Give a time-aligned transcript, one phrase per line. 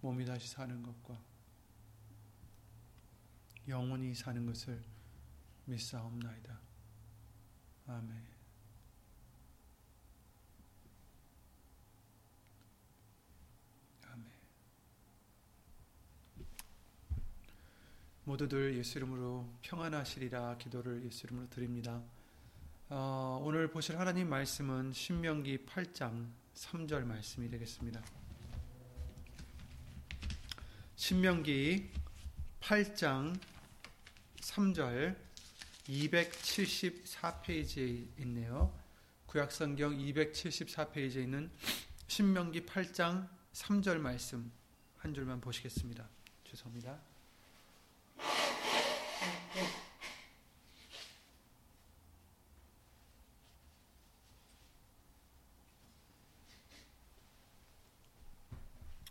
[0.00, 1.18] 몸이 다시 사는 것과
[3.68, 4.82] 영원히 사는 것을
[5.66, 6.58] 믿사옵나이다.
[7.86, 8.26] 아멘.
[14.06, 14.26] 아멘.
[18.24, 22.02] 모두들 예수 이름으로 평안하시리라 기도를 예수 이름으로 드립니다.
[22.88, 28.02] 어, 오늘 보실 하나님 말씀은 신명기 8장 3절 말씀이 되겠습니다.
[30.98, 31.90] 신명기
[32.60, 33.40] 8장
[34.40, 35.16] 3절
[35.86, 38.76] 274페이지에 있네요.
[39.26, 41.52] 구약성경 274페이지에 있는
[42.08, 44.50] 신명기 8장 3절 말씀
[44.96, 46.08] 한 줄만 보시겠습니다.
[46.42, 46.98] 죄송합니다.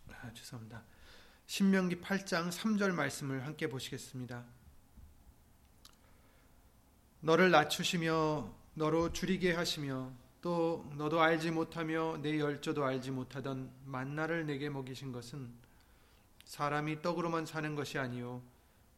[0.09, 0.96] 아, 죄송합니다.
[1.47, 4.43] 신명기 8장 3절 말씀을 함께 보시겠습니다.
[7.21, 14.69] 너를 낮추시며 너로 줄이게 하시며 또 너도 알지 못하며 내 열조도 알지 못하던 만나를 내게
[14.69, 15.49] 먹이신 것은
[16.45, 18.43] 사람이 떡으로만 사는 것이 아니요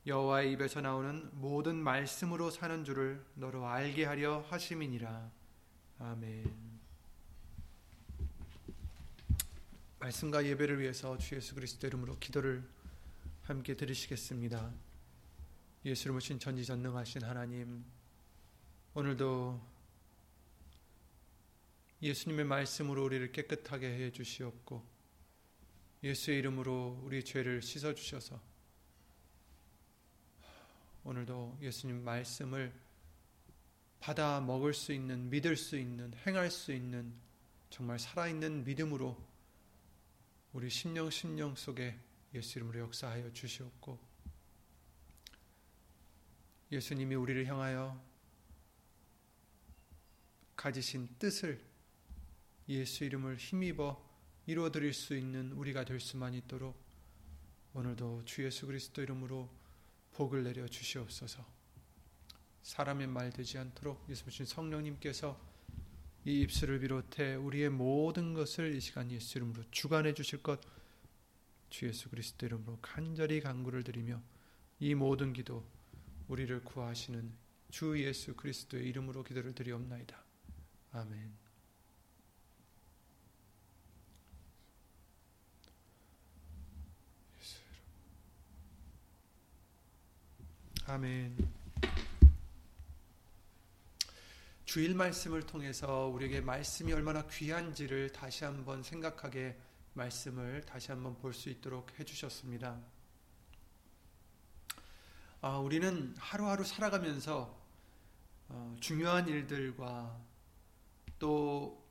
[0.05, 5.31] 여호와의 입에서 나오는 모든 말씀으로 사는 줄을 너로 알게 하려 하심이니라.
[5.99, 6.68] 아멘.
[9.99, 12.63] 말씀과 예배를 위해서 주 예수 그리스도 이름으로 기도를
[13.43, 14.71] 함께 드리시겠습니다.
[15.83, 17.83] 예수를 모신 전지전능하신 하나님,
[18.93, 19.59] 오늘도
[22.01, 24.81] 예수님의 말씀으로 우리를 깨끗하게 해 주시옵고,
[26.01, 28.39] 예수의 이름으로 우리 죄를 씻어 주셔서,
[31.03, 32.71] 오늘도 예수님 말씀을
[33.99, 37.13] 받아 먹을 수 있는, 믿을 수 있는, 행할 수 있는,
[37.69, 39.28] 정말 살아있는 믿음으로
[40.51, 41.99] 우리 심령 심령 속에
[42.33, 43.99] 예수 이름으로 역사하여 주시옵고
[46.71, 48.01] 예수님이 우리를 향하여
[50.55, 51.63] 가지신 뜻을
[52.67, 54.09] 예수 이름을 힘입어
[54.47, 56.75] 이루어 드릴 수 있는 우리가 될 수만 있도록
[57.73, 59.49] 오늘도 주 예수 그리스도 이름으로
[60.13, 61.45] 복을 내려 주시옵소서.
[62.63, 65.48] 사람의 말 되지 않도록 예수님 성령님께서
[66.29, 70.79] 이 입술을 비롯해 우리의 모든 것을 이 시간 예수 이름으로 주관해 주실 것
[71.69, 74.21] 주 예수 그리스도 이름으로 간절히 간구를 드리며
[74.79, 75.63] 이 모든 기도
[76.27, 77.31] 우리를 구하시는
[77.69, 80.17] 주 예수 그리스도의 이름으로 기도를 드리옵나이다.
[80.91, 81.31] 아멘.
[90.87, 91.58] 아멘.
[94.69, 99.57] 주일 말씀을 통해서 우리에게 말씀이 얼마나 귀한지를 다시 한번 생각하게
[99.95, 102.79] 말씀을 다시 한번 볼 수 있도록 해주셨습니다.
[105.41, 107.59] 아, 우리는 하루하루 살아가면서
[108.49, 110.15] 어, 중요한 일들과
[111.17, 111.83] 또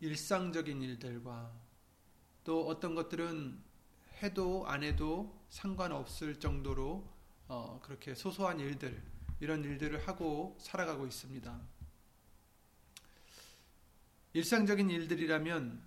[0.00, 1.52] 일상적인 일들과
[2.44, 3.62] 또 어떤 것들은
[4.22, 7.06] 해도 안 해도 상관없을 정도로
[7.48, 9.02] 어, 그렇게 소소한 일들
[9.38, 11.71] 이런 일들을 하고 살아가고 있습니다.
[14.34, 15.82] 일상적인 일들이라면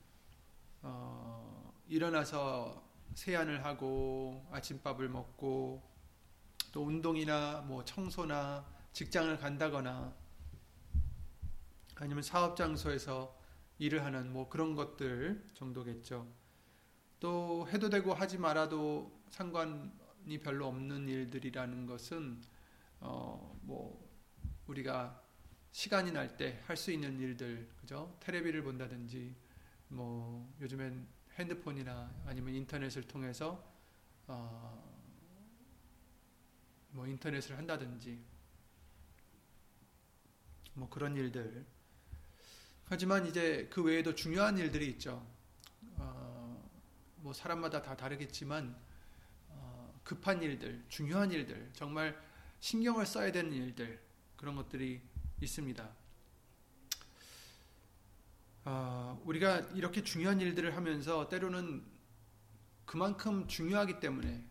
[0.84, 2.84] 어, 일어나서
[3.16, 5.82] 세안을 하고 아침밥을 먹고
[6.72, 10.14] 또 운동이나 뭐 청소나 직장을 간다거나
[11.96, 13.36] 아니면 사업 장소에서
[13.80, 16.28] 일을 하는 뭐 그런 것들 정도겠죠.
[17.20, 22.42] 또 해도 되고 하지 말아도 상관이 별로 없는 일들이라는 것은
[23.00, 24.06] 어 뭐
[24.68, 25.22] 우리가
[25.76, 28.16] 시간이 날 때 할 수 있는 일들, 그죠?
[28.22, 29.36] 테레비를 본다든지,
[29.90, 31.06] 뭐, 요즘엔
[31.38, 33.62] 핸드폰이나 아니면 인터넷을 통해서,
[34.26, 34.96] 어,
[36.92, 38.24] 뭐 인터넷을 한다든지
[40.76, 41.66] 뭐 그런 일들.
[42.86, 45.28] 하지만 이제 그 외에도 중요한 일들이 있죠.
[45.98, 46.70] 어,
[47.18, 48.74] 뭐 사람마다 다 다르겠지만
[49.50, 52.18] 어, 급한 일들, 중요한 일들, 정말
[52.62, 54.02] 신경을 써야 되는 일들
[54.38, 55.02] 그런 것들이
[55.42, 55.90] 있습니다.
[58.66, 61.84] 어, 우리가 이렇게 중요한 일들을 하면서 때로는
[62.86, 64.44] 그만큼 중요하기 때문에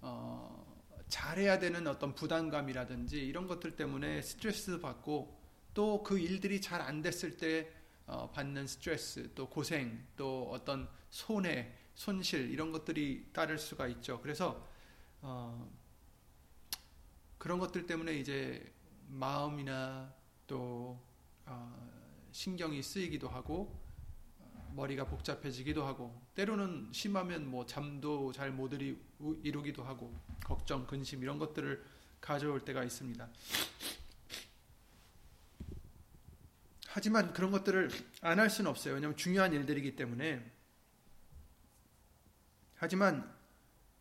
[0.00, 0.66] 어,
[1.08, 5.40] 잘해야 되는 어떤 부담감이라든지 이런 것들 때문에 스트레스 받고
[5.74, 7.70] 또 그 일들이 잘 안 됐을 때
[8.06, 14.20] 어, 받는 스트레스, 또 고생, 또 어떤 손해, 손실 이런 것들이 따를 수가 있죠.
[14.20, 14.64] 그래서
[15.20, 15.68] 어,
[17.36, 18.72] 그런 것들 때문에 이제
[19.08, 20.14] 마음이나
[20.46, 21.00] 또
[21.44, 21.90] 어,
[22.32, 23.84] 신경이 쓰이기도 하고
[24.74, 28.72] 머리가 복잡해지기도 하고 때로는 심하면 뭐 잠도 잘 못
[29.42, 30.14] 이루기도 하고
[30.44, 31.82] 걱정, 근심 이런 것들을
[32.20, 33.28] 가져올 때가 있습니다.
[36.88, 37.90] 하지만 그런 것들을
[38.22, 38.94] 안 할 수는 없어요.
[38.94, 40.50] 왜냐하면 중요한 일들이기 때문에.
[42.74, 43.34] 하지만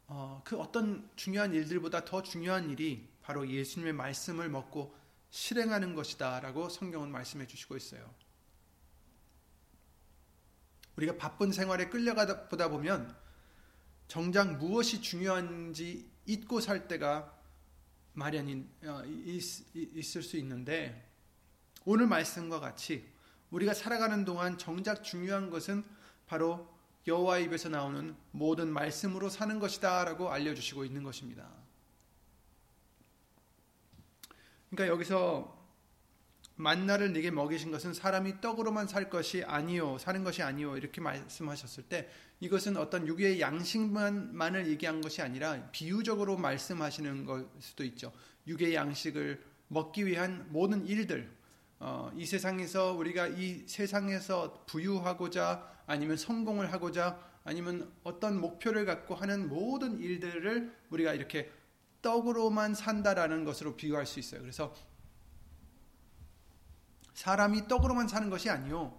[0.08, 4.96] 어, 그 어떤 중요한 일들보다 더 중요한 일이 바로 예수님의 말씀을 먹고
[5.36, 8.10] 실행하는 것이다 라고 성경은 말씀해 주시고 있어요.
[10.96, 13.14] 우리가 바쁜 생활에 끌려가다 보면
[14.08, 17.38] 정작 무엇이 중요한지 잊고 살 때가
[18.14, 21.12] 마련인 어, 있을 수 있는데
[21.84, 23.06] 오늘 말씀과 같이
[23.52, 25.84] 우리가 살아가는 동안 정작 중요한 것은
[26.28, 26.74] 바로
[27.08, 31.65] 여호와 입에서 나오는 모든 말씀으로 사는 것이다라고 알려 주시고 있는 것입니다.
[34.76, 35.56] 그러니까 여기서
[36.58, 42.10] 만나를 네게 먹이신 것은 사람이 떡으로만 살 것이 아니요 사는 것이 아니요 이렇게 말씀하셨을 때
[42.40, 48.12] 이것은 어떤 육의 양식만만을 얘기한 것이 아니라 비유적으로 말씀하시는 걸 수도 있죠.
[48.48, 51.30] 육의 양식을 먹기 위한 모든 일들
[51.80, 59.50] 어, 이 세상에서 우리가 이 세상에서 부유하고자 아니면 성공을 하고자 아니면 어떤 목표를 갖고 하는
[59.50, 61.50] 모든 일들을 우리가 이렇게
[62.06, 64.42] 떡으로만 산다라는 것으로 비유할 수 있어요.
[64.42, 64.76] 그래서
[67.16, 68.96] 사람이 떡으로만 사는 것이 아니요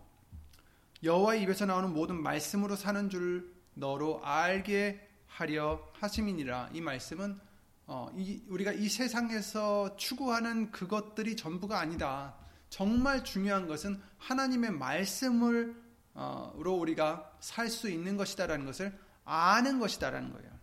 [1.05, 6.70] 여호와의 입에서 나오는 모든 말씀으로 사는 줄 너로 알게 하려 하심이니라.
[6.73, 7.38] 이 말씀은
[7.87, 12.35] 어, 이, 우리가 이 세상에서 추구하는 그것들이 전부가 아니다.
[12.70, 15.75] 정말 중요한 것은 하나님의 말씀으로
[16.14, 20.56] 어, 우리가 살 수 있는 것이다라는 것을 아는 것이다라는 거예요.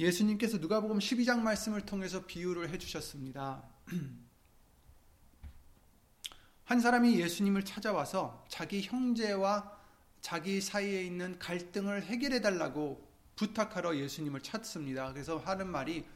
[0.00, 3.62] 예수님께서 누가복음 12장 말씀을 통해서 비유를 해 주셨습니다.
[6.64, 9.78] 한 사람이 예수님을 찾아와서 자기 형제와
[10.22, 13.06] 자기 사이에 있는 갈등을 해결해 달라고
[13.36, 15.12] 부탁하러 예수님을 찾습니다.
[15.12, 16.06] 그래서 하는 말이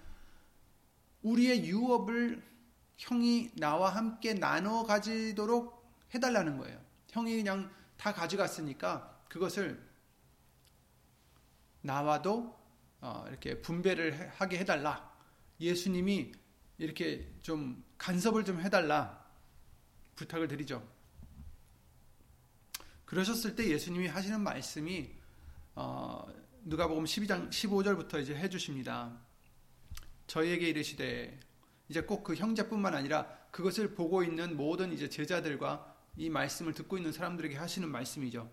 [1.23, 2.43] 우리의 유업을
[2.97, 5.85] 형이 나와 함께 나눠 가지도록
[6.15, 6.81] 해달라는 거예요.
[7.11, 9.87] 형이 그냥 다 가져갔으니까 그것을
[11.83, 12.64] 나와도 어,
[13.29, 15.13] 이렇게 분배를 하게 해달라.
[15.61, 16.33] 예수님이
[16.79, 19.25] 이렇게 좀 간섭을 좀 해달라.
[20.15, 20.87] 부탁을 드리죠.
[23.05, 25.11] 그러셨을 때 예수님이 하시는 말씀이
[25.75, 26.27] 어,
[26.65, 29.19] 누가복음 12장 15절부터 이제 해주십니다.
[30.27, 31.39] 저희에게 이르시되
[31.89, 37.13] 이제 꼭 그 형제뿐만 아니라 그것을 보고 있는 모든 이제 제자들과 이 말씀을 듣고 있는
[37.13, 38.51] 사람들에게 하시는 말씀이죠.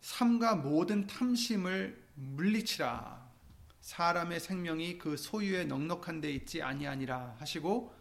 [0.00, 3.24] 삼가 모든 탐심을 물리치라.
[3.80, 7.94] 사람의 생명이 그 소유에 넉넉한 데 있지 아니하니라 하시고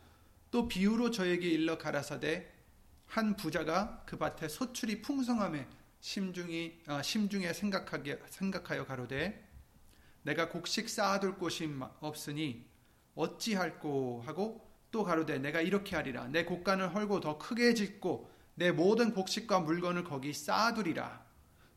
[0.50, 2.50] 또 비유로 저에게 일러 가라사대
[3.06, 5.68] 한 부자가 그 밭에 소출이 풍성함에
[6.00, 9.46] 심중이 아, 심중에 생각하게 생각하여 가로되
[10.22, 12.66] 내가 곡식 쌓아둘 곳이 없으니
[13.16, 19.14] 어찌할꼬 하고 또 가로되 내가 이렇게 하리라 내 곡간을 헐고 더 크게 짓고 내 모든
[19.14, 21.26] 곡식과 물건을 거기 쌓아두리라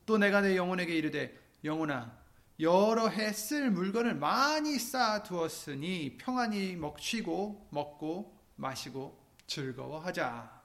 [0.07, 2.26] 또 내가 내 영혼에게 이르되 영혼아
[2.59, 10.63] 여러 해 쓸 물건을 많이 쌓아두었으니 평안히 먹 쉬고 먹고 마시고 즐거워하자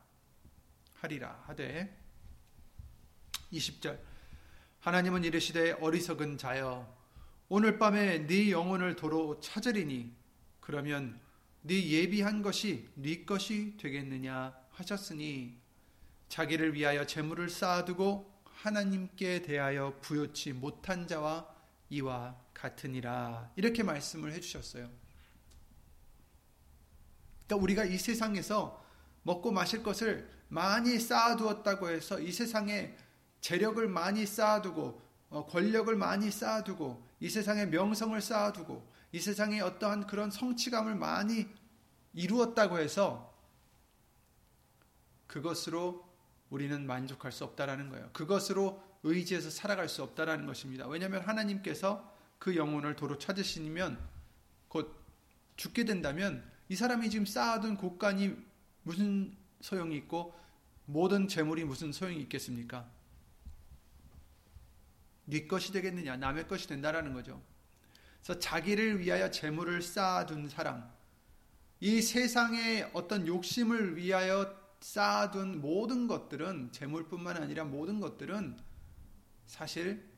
[0.94, 1.98] 하리라 하되
[3.52, 4.00] 20절.
[4.80, 6.98] 하나님은 이르시되 어리석은 자여
[7.50, 10.16] 오늘 밤에 네 영혼을 도로 찾으리니
[10.62, 11.20] 그러면
[11.62, 15.60] 네 예비한 것이 네 것이 되겠느냐 하셨으니
[16.30, 21.51] 자기를 위하여 재물을 쌓아두고 하나님께 대하여 부요치 못한 자와
[21.92, 24.90] 이와 같으니라 이렇게 말씀을 해주셨어요.
[27.46, 28.84] 그러니까 우리가 이 세상에서
[29.24, 32.96] 먹고 마실 것을 많이 쌓아두었다고 해서 이 세상에
[33.42, 40.32] 재력을 많이 쌓아두고 어, 권력을 많이 쌓아두고 이 세상에 명성을 쌓아두고 이 세상에 어떠한 그런
[40.32, 41.48] 성취감을 많이
[42.14, 43.34] 이루었다고 해서
[45.28, 46.10] 그것으로
[46.50, 48.10] 우리는 만족할 수 없다라는 거예요.
[48.14, 50.88] 그것으로 의지해서 살아갈 수 없다라는 것입니다.
[50.88, 54.00] 왜냐하면 하나님께서 그 영혼을 도로 찾으시면
[54.68, 54.96] 곧
[55.56, 58.36] 죽게 된다면 이 사람이 지금 쌓아둔 곳간이
[58.84, 60.34] 무슨 소용이 있고
[60.86, 62.90] 모든 재물이 무슨 소용이 있겠습니까?
[65.26, 67.42] 네 것이 되겠느냐 남의 것이 된다라는 거죠.
[68.24, 70.92] 그래서 자기를 위하여 재물을 쌓아둔 사람
[71.80, 78.58] 이 세상의 어떤 욕심을 위하여 쌓아둔 모든 것들은 재물뿐만 아니라 모든 것들은
[79.52, 80.10] 사실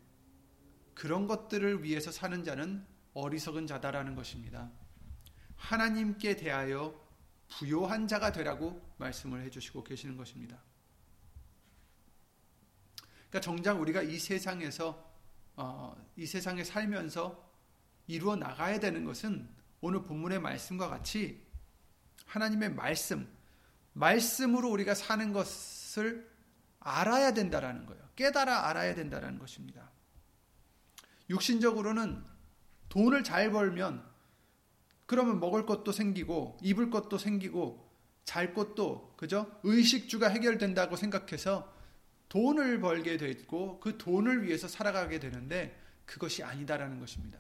[0.94, 2.86] 그런 것들을 위해서 사는 자는
[3.16, 4.72] 어리석은 자다라는 것입니다.
[5.56, 6.94] 하나님께 대하여
[7.50, 10.62] 부요한 자가 되라고 말씀을 해주시고 계시는 것입니다.
[13.30, 15.12] 그러니까 정작 우리가 이 세상에서
[15.56, 17.52] 어, 이 세상에 살면서
[18.06, 19.50] 이루어 나가야 되는 것은
[19.82, 21.44] 오늘 본문의 말씀과 같이
[22.28, 23.28] 하나님의 말씀,
[23.94, 26.33] 말씀으로 우리가 사는 것을
[26.84, 28.04] 알아야 된다라는 거예요.
[28.16, 29.90] 깨달아 알아야 된다라는 것입니다.
[31.30, 32.24] 육신적으로는
[32.90, 34.06] 돈을 잘 벌면
[35.06, 37.92] 그러면 먹을 것도 생기고 입을 것도 생기고
[38.24, 39.60] 잘 것도 그죠?
[39.64, 41.74] 의식주가 해결된다고 생각해서
[42.30, 47.40] 돈을 벌게 되고 그 돈을 위해서 살아가게 되는데 그것이 아니다라는 것입니다.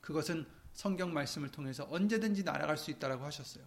[0.00, 3.64] 그것은 성경 말씀을 통해서 언제든지 날아갈 수 있다라고 하셨어요.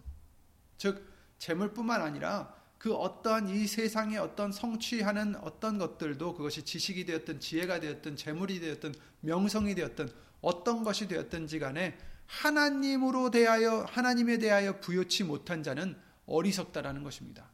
[0.78, 1.06] 즉
[1.38, 8.16] 재물뿐만 아니라 그 어떠한 이 세상의 어떤 성취하는 어떤 것들도 그것이 지식이 되었든 지혜가 되었든
[8.16, 10.08] 재물이 되었든 명성이 되었든
[10.40, 15.94] 어떤 것이 되었든지 간에 하나님으로 대하여 하나님에 대하여 부여치 못한 자는
[16.24, 17.50] 어리석다라는 것입니다.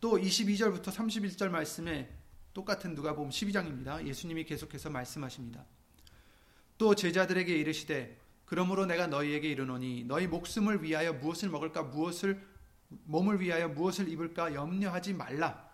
[0.00, 2.16] 또 22절부터 31절 말씀에
[2.54, 4.06] 똑같은 누가복음 12장입니다.
[4.06, 5.66] 예수님이 계속해서 말씀하십니다.
[6.78, 8.19] 또 제자들에게 이르시되
[8.50, 12.44] 그러므로 내가 너희에게 이르노니 너희 목숨을 위하여 무엇을 먹을까 무엇을
[12.88, 15.70] 몸을 위하여 무엇을 입을까 염려하지 말라.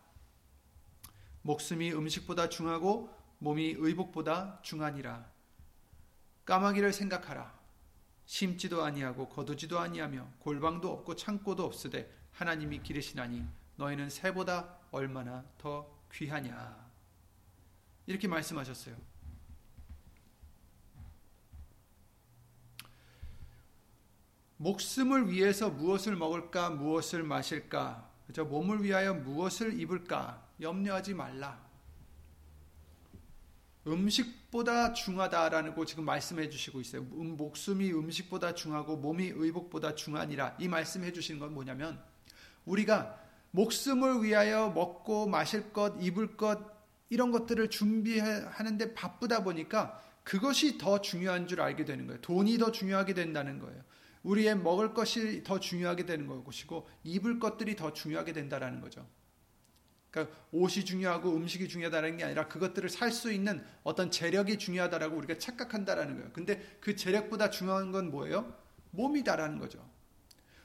[1.40, 5.26] 목숨이 음식보다 중하고 몸이 의복보다 중하니라.
[6.44, 7.58] 까마귀를 생각하라.
[8.26, 13.42] 심지도 아니하고 거두지도 아니하며 골방도 없고 창고도 없으되 하나님이 기르시나니
[13.76, 16.76] 너희는 새보다 얼마나 더 귀하냐.
[18.04, 19.15] 이렇게 말씀하셨어요.
[24.58, 28.44] 목숨을 위해서 무엇을 먹을까, 무엇을 마실까, 그죠?
[28.44, 31.64] 몸을 위하여 무엇을 입을까 염려하지 말라.
[33.86, 37.02] 음식보다 중하다라는 거 지금 말씀해 주시고 있어요.
[37.02, 40.56] 음, 목숨이 음식보다 중하고 몸이 의복보다 중하니라.
[40.58, 42.02] 이 말씀해 주시는 건 뭐냐면
[42.64, 43.16] 우리가
[43.52, 46.58] 목숨을 위하여 먹고 마실 것, 입을 것
[47.10, 52.20] 이런 것들을 준비하는데 바쁘다 보니까 그것이 더 중요한 줄 알게 되는 거예요.
[52.22, 53.80] 돈이 더 중요하게 된다는 거예요.
[54.26, 59.06] 우리의 먹을 것이 더 중요하게 되는 것이고 입을 것들이 더 중요하게 된다라는 거죠.
[60.10, 65.38] 그러니까 옷이 중요하고 음식이 중요하다는 게 아니라 그것들을 살 수 있는 어떤 재력이 중요하다라고 우리가
[65.38, 66.30] 착각한다라는 거예요.
[66.32, 68.52] 근데 그 재력보다 중요한 건 뭐예요?
[68.90, 69.78] 몸이다라는 거죠.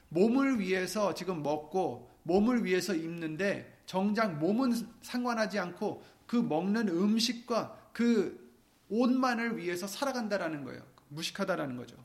[0.08, 8.40] 몸을 위해서 지금 먹고 몸을 위해서 입는데 정작 몸은 상관하지 않고 그 먹는 음식과 그
[8.88, 10.82] 옷만을 위해서 살아간다라는 거예요.
[11.08, 11.96] 무식하다라는 거죠.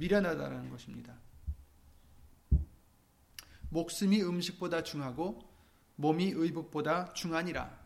[0.00, 1.14] 미련하다라는 것입니다.
[3.68, 5.46] 목숨이 음식보다 중하고
[5.96, 7.78] 몸이 의복보다 중하니라.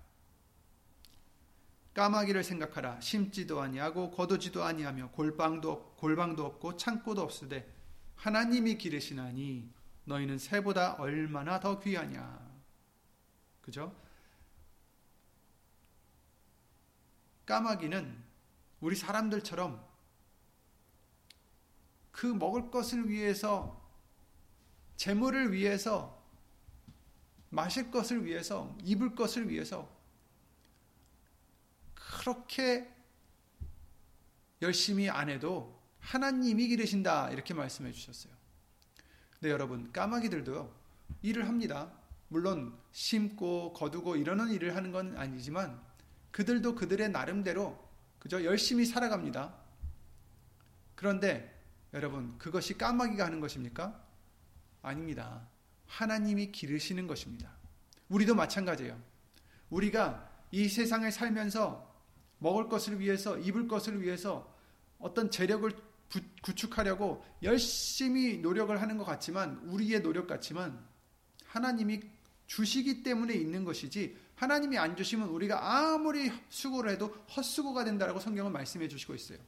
[1.93, 3.01] 까마귀를 생각하라.
[3.01, 7.73] 심지도 아니하고 거두지도 아니하며 골방도 골방도 없고 창고도 없으되
[8.15, 9.73] 하나님이 기르시나니
[10.05, 12.55] 너희는 새보다 얼마나 더 귀하냐.
[13.61, 13.95] 그죠?
[17.47, 18.25] 까마귀는
[18.81, 19.94] 우리 사람들처럼
[22.15, 23.83] 그 먹을 것을 위해서
[24.97, 26.23] 재물을 위해서
[27.51, 29.93] 마실 것을 위해서 입을 것을 위해서
[31.93, 32.89] 그렇게
[34.63, 38.33] 열심히 안 해도 하나님이 기르신다 이렇게 말씀해 주셨어요.
[39.33, 40.73] 근데 여러분 까마귀들도요
[41.23, 41.93] 일을 합니다.
[42.29, 45.83] 물론 심고 거두고 이러는 일을 하는 건 아니지만
[46.31, 47.77] 그들도 그들의 나름대로
[48.21, 49.53] 그저 열심히 살아갑니다.
[50.95, 51.54] 그런데
[51.95, 54.05] 여러분, 그것이 까마귀가 하는 것입니까?
[54.83, 55.49] 아닙니다.
[55.87, 57.51] 하나님이 기르시는 것입니다.
[58.09, 59.01] 우리도 마찬가지예요.
[59.71, 61.95] 우리가 이 세상에 살면서
[62.39, 64.53] 먹을 것을 위해서, 입을 것을 위해서
[64.99, 65.71] 어떤 재력을
[66.43, 70.85] 구축하려고 열심히 노력을 하는 것 같지만, 우리의 노력 같지만,
[71.47, 72.01] 하나님이
[72.47, 78.89] 주시기 때문에 있는 것이지 하나님이 안 주시면 우리가 아무리 수고를 해도 헛수고가 된다라고 성경은 말씀해
[78.89, 79.39] 주시고 있어요.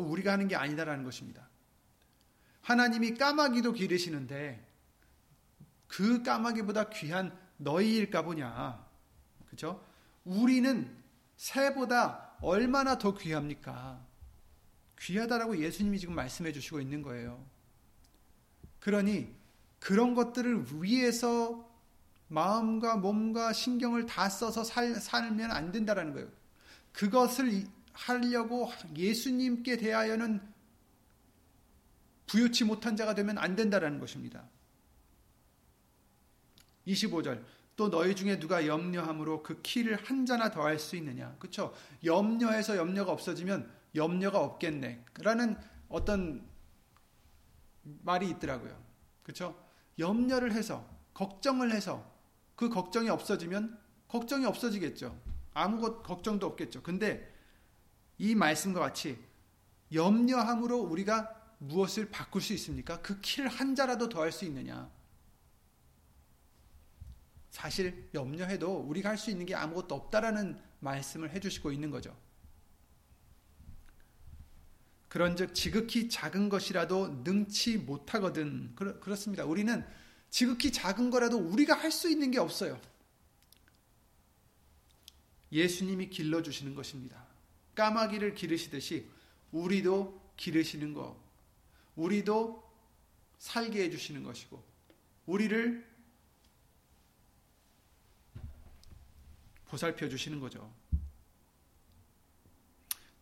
[0.00, 1.48] 우리가 하는 게 아니다라는 것입니다.
[2.62, 4.66] 하나님이 까마귀도 기르시는데
[5.86, 8.84] 그 까마귀보다 귀한 너희일까 보냐.
[9.48, 9.84] 그죠?
[10.24, 10.94] 우리는
[11.36, 14.04] 새보다 얼마나 더 귀합니까?
[14.98, 17.44] 귀하다라고 예수님이 지금 말씀해 주시고 있는 거예요.
[18.80, 19.34] 그러니
[19.78, 21.70] 그런 것들을 위해서
[22.28, 26.28] 마음과 몸과 신경을 다 써서 살, 살면 안 된다라는 거예요.
[26.92, 30.40] 그것을 하려고 예수님께 대하여는
[32.26, 34.44] 부유치 못한 자가 되면 안 된다라는 것입니다.
[36.86, 37.42] 25절
[37.76, 41.34] 또 너희 중에 누가 염려함으로 그 키를 한 자나 더할 수 있느냐.
[41.38, 41.74] 그렇죠?
[42.04, 45.04] 염려해서 염려가 없어지면 염려가 없겠네.
[45.20, 45.56] 라는
[45.88, 46.46] 어떤
[47.82, 48.82] 말이 있더라고요.
[49.22, 49.62] 그렇죠?
[49.98, 52.14] 염려를 해서 걱정을 해서
[52.54, 55.18] 그 걱정이 없어지면 걱정이 없어지겠죠.
[55.54, 56.82] 아무것 걱정도 없겠죠.
[56.82, 57.35] 근데
[58.18, 59.18] 이 말씀과 같이
[59.92, 63.00] 염려함으로 우리가 무엇을 바꿀 수 있습니까?
[63.02, 64.90] 그 키를 한 자라도 더할 수 있느냐?
[67.50, 72.14] 사실 염려해도 우리가 할 수 있는 게 아무것도 없다라는 말씀을 해주시고 있는 거죠.
[75.08, 78.74] 그런즉 지극히 작은 것이라도 능치 못하거든.
[78.74, 79.44] 그렇, 그렇습니다.
[79.46, 79.86] 우리는
[80.28, 82.78] 지극히 작은 거라도 우리가 할 수 있는 게 없어요.
[85.50, 87.25] 예수님이 길러주시는 것입니다.
[87.76, 89.08] 까마귀를 기르시듯이
[89.52, 91.16] 우리도 기르시는 거,
[91.94, 92.68] 우리도
[93.38, 94.62] 살게 해주시는 것이고,
[95.26, 95.86] 우리를
[99.66, 100.72] 보살펴 주시는 거죠.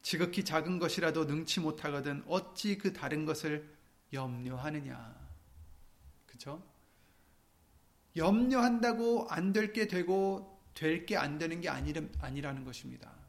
[0.03, 3.75] 지극히 작은 것이라도 능치 못하거든 어찌 그 다른 것을
[4.13, 5.15] 염려하느냐.
[6.27, 6.63] 그죠?
[8.17, 13.24] 염려한다고 안 될 게 되고 될 게 안 되는 게 아니라는 것입니다.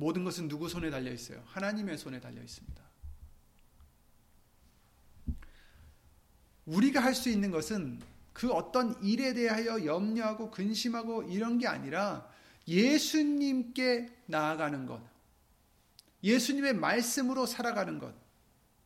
[0.00, 1.42] 모든 것은 누구 손에 달려 있어요?
[1.44, 2.82] 하나님의 손에 달려 있습니다.
[6.64, 8.00] 우리가 할 수 있는 것은
[8.32, 12.26] 그 어떤 일에 대하여 염려하고 근심하고 이런 게 아니라
[12.66, 15.02] 예수님께 나아가는 것,
[16.22, 18.14] 예수님의 말씀으로 살아가는 것,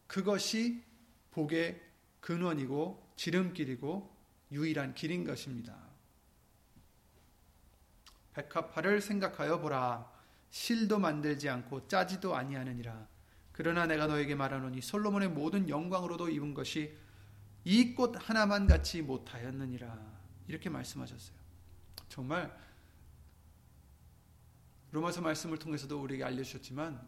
[0.09, 0.83] 그것이
[1.31, 1.81] 복의
[2.23, 4.17] 근원이고 지름길이고
[4.51, 5.77] 유일한 길인 것입니다.
[8.33, 10.14] 백합화를 생각하여 보라.
[10.55, 13.09] 실도 만들지 않고 짜지도 아니하느니라.
[13.51, 16.97] 그러나 내가 너에게 말하노니 솔로몬의 모든 영광으로도 입은 것이
[17.65, 20.21] 이 꽃 하나만 같이 못하였느니라.
[20.47, 21.37] 이렇게 말씀하셨어요.
[22.09, 22.57] 정말
[24.93, 27.05] 로마서 말씀을 통해서도 우리에게 알려주셨지만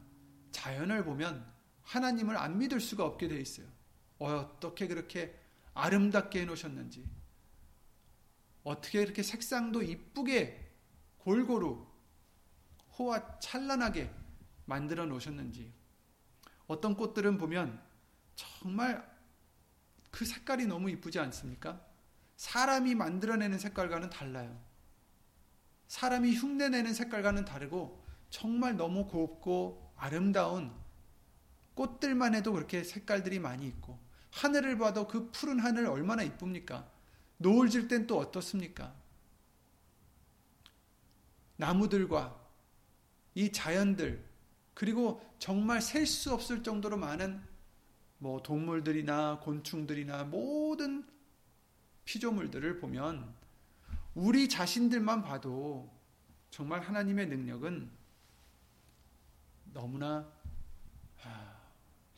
[0.51, 1.47] 자연을 보면
[1.83, 3.69] 하나님을 안 믿을 수가 없게 되어 있어요.
[4.19, 5.39] 어떻게 그렇게
[5.73, 7.09] 아름답게 해놓으셨는지,
[8.65, 10.69] 어떻게 이렇게 색상도 이쁘게
[11.19, 11.87] 골고루
[12.99, 14.11] 호화 찬란하게
[14.65, 15.73] 만들어 놓으셨는지,
[16.67, 17.81] 어떤 꽃들은 보면
[18.35, 19.07] 정말
[20.11, 21.81] 그 색깔이 너무 이쁘지 않습니까?
[22.37, 24.59] 사람이 만들어내는 색깔과는 달라요.
[25.89, 30.73] 사람이 흉내내는 색깔과는 다르고 정말 너무 곱고 아름다운
[31.75, 33.99] 꽃들만 해도 그렇게 색깔들이 많이 있고
[34.33, 36.91] 하늘을 봐도 그 푸른 하늘 얼마나 이쁩니까?
[37.39, 38.95] 노을 질 땐 또 어떻습니까?
[41.57, 42.46] 나무들과
[43.37, 44.25] 이 자연들
[44.75, 47.41] 그리고 정말 셀 수 없을 정도로 많은
[48.19, 51.07] 뭐 동물들이나 곤충들이나 모든
[52.07, 53.35] 피조물들을 보면
[54.15, 55.93] 우리 자신들만 봐도
[56.51, 57.91] 정말 하나님의 능력은
[59.75, 60.27] 너무나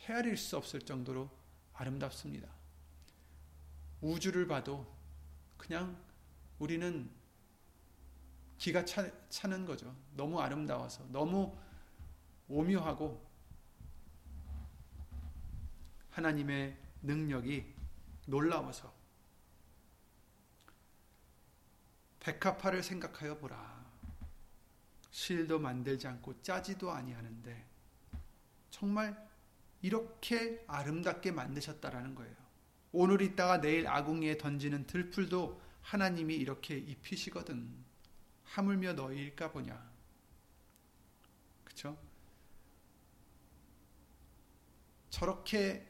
[0.02, 1.28] 헤아릴 수 없을 정도로
[1.72, 2.48] 아름답습니다.
[4.00, 4.86] 우주를 봐도
[5.56, 5.96] 그냥
[6.60, 7.10] 우리는
[8.58, 9.94] 기가 차, 차는 거죠.
[10.14, 11.56] 너무 아름다워서, 너무
[12.48, 13.26] 오묘하고
[16.10, 17.74] 하나님의 능력이
[18.26, 18.92] 놀라워서
[22.20, 23.78] 백합화를 생각하여 보라.
[25.10, 27.66] 실도 만들지 않고 짜지도 아니하는데
[28.70, 29.28] 정말
[29.80, 32.34] 이렇게 아름답게 만드셨다라는 거예요.
[32.92, 37.87] 오늘 있다가 내일 아궁이에 던지는 들풀도 하나님이 이렇게 입히시거든.
[38.48, 39.90] 하물며 너희일까 보냐.
[41.64, 41.96] 그쵸?
[45.10, 45.86] 저렇게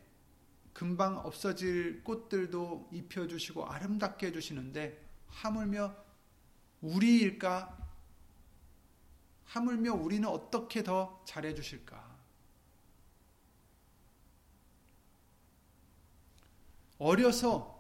[0.72, 5.94] 금방 없어질 꽃들도 입혀주시고 아름답게 해주시는데 하물며
[6.80, 7.76] 우리일까?
[9.44, 12.18] 하물며 우리는 어떻게 더 잘해주실까?
[16.98, 17.77] 어려서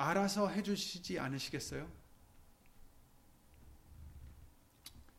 [0.00, 1.86] 알아서 해주시지 않으시겠어요?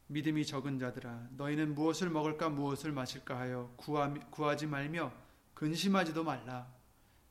[0.08, 5.13] 믿음이 적은 자들아 너희는 무엇을 먹을까 무엇을 마실까 하여 구하, 구하 지 말며
[5.54, 6.74] 근심하지도 말라.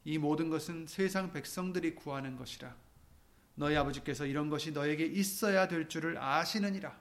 [0.04, 2.74] 이 모든 것은 세상 백성들이 구하는 것이라.
[3.56, 6.98] 너희 아버지께서 이런 것이 너에게 있어야 될 줄을 아시느니라.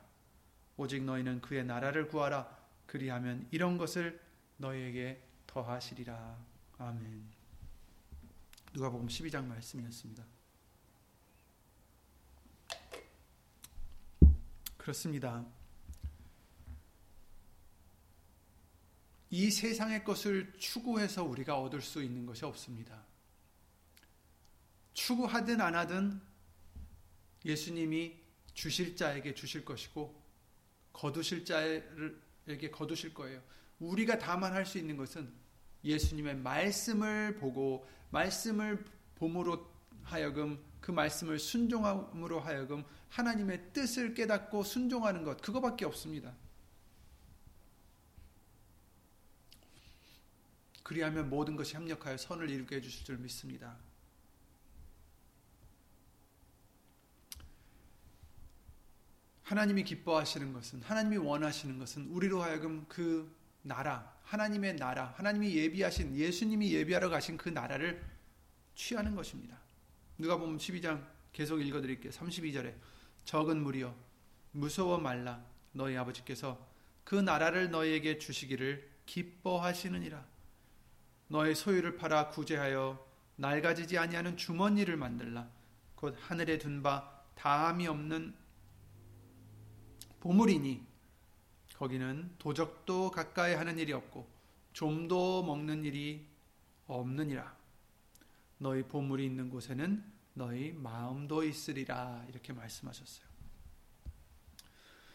[0.78, 2.58] 오직 너희는 그의 나라를 구하라.
[2.88, 4.20] 그리하면 이런 것을
[4.58, 6.38] 너희에게 더하시리라.
[6.80, 7.24] 아멘.
[8.74, 10.38] 누가복음 12장 말씀이었습니다.
[14.89, 15.45] 그렇습니다.
[19.30, 23.06] 이 세상의 것을 추구해서 우리가 얻을 수 있는 것이 없습니다.
[24.93, 26.19] 추구하든 안 하든
[27.45, 28.17] 예수님이
[28.54, 30.19] 주실 자에게 주실 것이고
[30.91, 33.43] 거두실 자에게 거두실 거예요.
[33.80, 35.32] 우리가 다만 할 수 있는 것은
[35.84, 38.84] 예수님의 말씀을 보고 말씀을
[39.15, 39.71] 봄으로
[40.02, 46.34] 하여금 그 말씀을 순종함으로 하여금 하나님의 뜻을 깨닫고 순종하는 것 그거밖에 없습니다.
[50.84, 53.78] 그리하면 모든 것이 협력하여 선을 이루게 해 주실 줄 믿습니다.
[59.44, 66.72] 하나님이 기뻐하시는 것은 하나님이 원하시는 것은 우리로 하여금 그 나라 하나님의 나라 하나님이 예비하신 예수님이
[66.74, 68.04] 예비하러 가신 그 나라를
[68.76, 69.60] 취하는 것입니다.
[70.19, 71.03] 누가 보면 12장
[71.34, 72.12] 계속 읽어 드릴게요.
[72.12, 72.75] 32절에
[73.25, 73.95] 적은 무리여
[74.51, 76.67] 무서워 말라 너희 아버지께서
[77.03, 80.23] 그 나라를 너희에게 주시기를 기뻐하시느니라
[81.29, 85.49] 너의 소유를 팔아 구제하여 낡아지지 아니하는 주머니를 만들라.
[85.95, 88.36] 곧 하늘에 둔 바 다함이 없는
[90.19, 90.86] 보물이니
[91.75, 94.27] 거기는 도적도 가까이 하는 일이 없고
[94.73, 96.27] 좀도 먹는 일이
[96.88, 97.59] 없느니라.
[98.60, 102.24] 너희 보물이 있는 곳에는 너희 마음도 있으리라.
[102.30, 103.28] 이렇게 말씀하셨어요.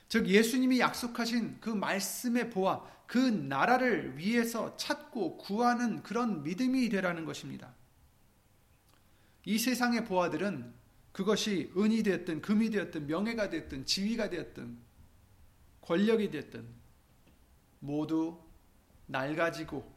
[0.08, 7.74] 즉 예수님이 약속하신 그 말씀의 보아 그 나라를 위해서 찾고 구하는 그런 믿음이 되라는 것입니다.
[9.44, 10.72] 이 세상의 보아들은
[11.12, 14.78] 그것이 은이 되었든 금이 되었든 명예가 되었든 지위가 되었든
[15.82, 16.66] 권력이 되었든
[17.80, 18.40] 모두
[19.06, 19.94] 낡아지고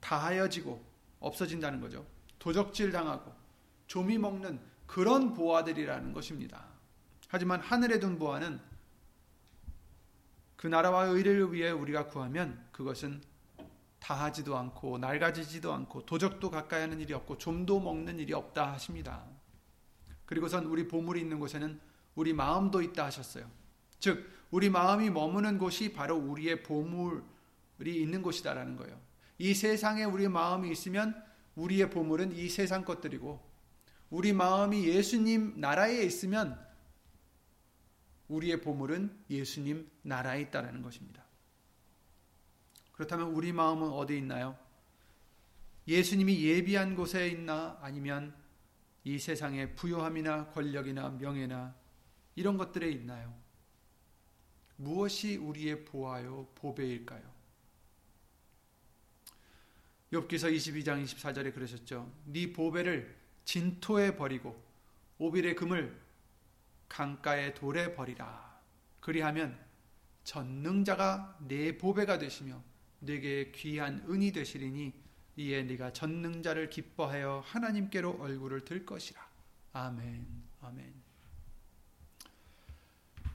[0.00, 0.91] 다하여지고
[1.22, 2.04] 없어진다는 거죠.
[2.38, 3.32] 도적질 당하고
[3.86, 6.64] 조미 먹는 그런 보아들이라는 것입니다.
[7.28, 8.60] 하지만 하늘에 둔 보아는
[10.56, 13.22] 그 나라와 의를 위해 우리가 구하면 그것은
[13.98, 19.24] 다하지도 않고 낡아지지도 않고 도적도 가까이 하는 일이 없고 좀도 먹는 일이 없다 하십니다.
[20.26, 21.80] 그리고선 우리 보물이 있는 곳에는
[22.14, 23.48] 우리 마음도 있다 하셨어요.
[23.98, 27.22] 즉 우리 마음이 머무는 곳이 바로 우리의 보물이
[27.86, 29.00] 있는 곳이다라는 거예요.
[29.42, 31.20] 이 세상에 우리 마음이 있으면
[31.56, 33.44] 우리의 보물은 이 세상 것들이고
[34.08, 36.64] 우리 마음이 예수님 나라에 있으면
[38.28, 41.24] 우리의 보물은 예수님 나라에 있다라는 것입니다.
[42.92, 44.56] 그렇다면 우리 마음은 어디 있나요?
[45.88, 48.32] 예수님이 예비한 곳에 있나 아니면
[49.02, 51.74] 이 세상의 부요함이나 권력이나 명예나
[52.36, 53.34] 이런 것들에 있나요?
[54.76, 57.31] 무엇이 우리의 보아요 보배일까요?
[60.12, 62.10] 욥기서 22장 24절에 그러셨죠.
[62.26, 64.62] 네 보배를 진토에 버리고
[65.18, 65.98] 오빌의 금을
[66.88, 68.60] 강가의 돌에 버리라.
[69.00, 69.58] 그리하면
[70.24, 72.62] 전능자가 내 보배가 되시며
[73.00, 74.92] 내게 귀한 은이 되시리니
[75.36, 79.26] 이에 네가 전능자를 기뻐하여 하나님께로 얼굴을 들 것이라.
[79.72, 80.26] 아멘.
[80.60, 80.92] 아멘.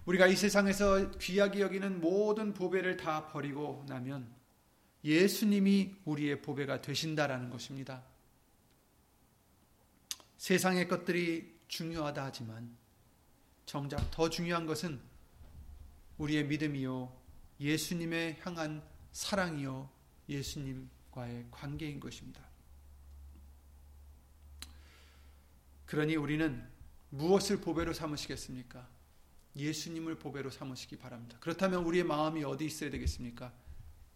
[0.05, 4.27] 우리가 이 세상에서 귀하게 여기는 모든 보배를 다 버리고 나면
[5.07, 8.03] 예수님이 우리의 보배가 되신다라는 것입니다.
[10.35, 12.75] 세상의 것들이 중요하다 하지만
[13.65, 14.99] 정작 더 중요한 것은
[16.17, 17.15] 우리의 믿음이요
[17.59, 19.89] 예수님의 향한 사랑이요
[20.27, 22.45] 예수님과의 관계인 것입니다.
[25.85, 26.69] 그러니 우리는
[27.11, 28.85] 무엇을 보배로 삼으시겠습니까?
[29.55, 31.37] 예수님을 보배로 삼으시기 바랍니다.
[31.39, 33.53] 그렇다면 우리의 마음이 어디 있어야 되겠습니까?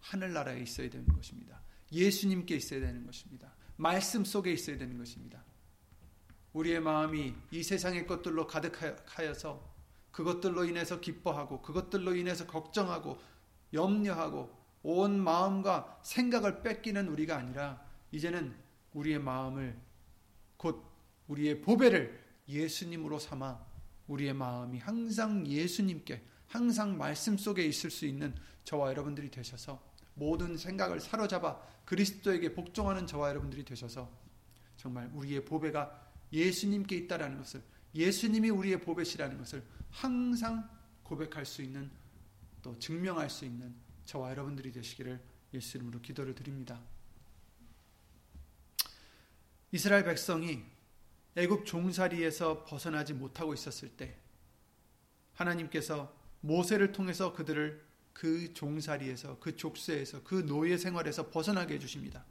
[0.02, 1.62] 하늘나라에 있어야 되는 것입니다.
[1.92, 3.54] 예수님께 있어야 되는 것입니다.
[3.78, 5.44] 말씀 속에 있어야 되는 것입니다.
[6.54, 9.72] 우리의 마음이 이 세상의 것들로 가득하여서
[10.12, 13.18] 그것들로 인해서 기뻐하고 그것들로 인해서 걱정하고
[13.74, 18.54] 염려하고 온 마음과 생각을 뺏기는 우리가 아니라 이제는
[18.94, 19.80] 우리의 마음을
[20.58, 20.84] 곧
[21.28, 23.66] 우리의 보배를 예수님으로 삼아
[24.08, 28.36] 우리의 마음이 항상 예수님께 항상 말씀 속에 있을 수 있는
[28.66, 29.82] 저와 여러분들이 되셔서
[30.14, 34.12] 모든 생각을 사로잡아 그리스도에게 복종하는 저와 여러분들이 되셔서
[34.78, 37.62] 정말 우리의 보배가 예수님께 있다라는 것을
[37.94, 40.70] 예수님이 우리의 보배시라는 것을 항상
[41.04, 41.92] 고백할 수 있는
[42.62, 45.20] 또 증명할 수 있는 저와 여러분들이 되시기를
[45.54, 46.80] 예수 이름으로 기도를 드립니다.
[49.72, 50.64] 이스라엘 백성이
[51.36, 54.18] 애굽 종살이에서 벗어나지 못하고 있었을 때
[55.34, 62.26] 하나님께서 모세를 통해서 그들을 그 종살이에서 그 족쇄에서 그 노예 생활에서 벗어나게 해 주십니다.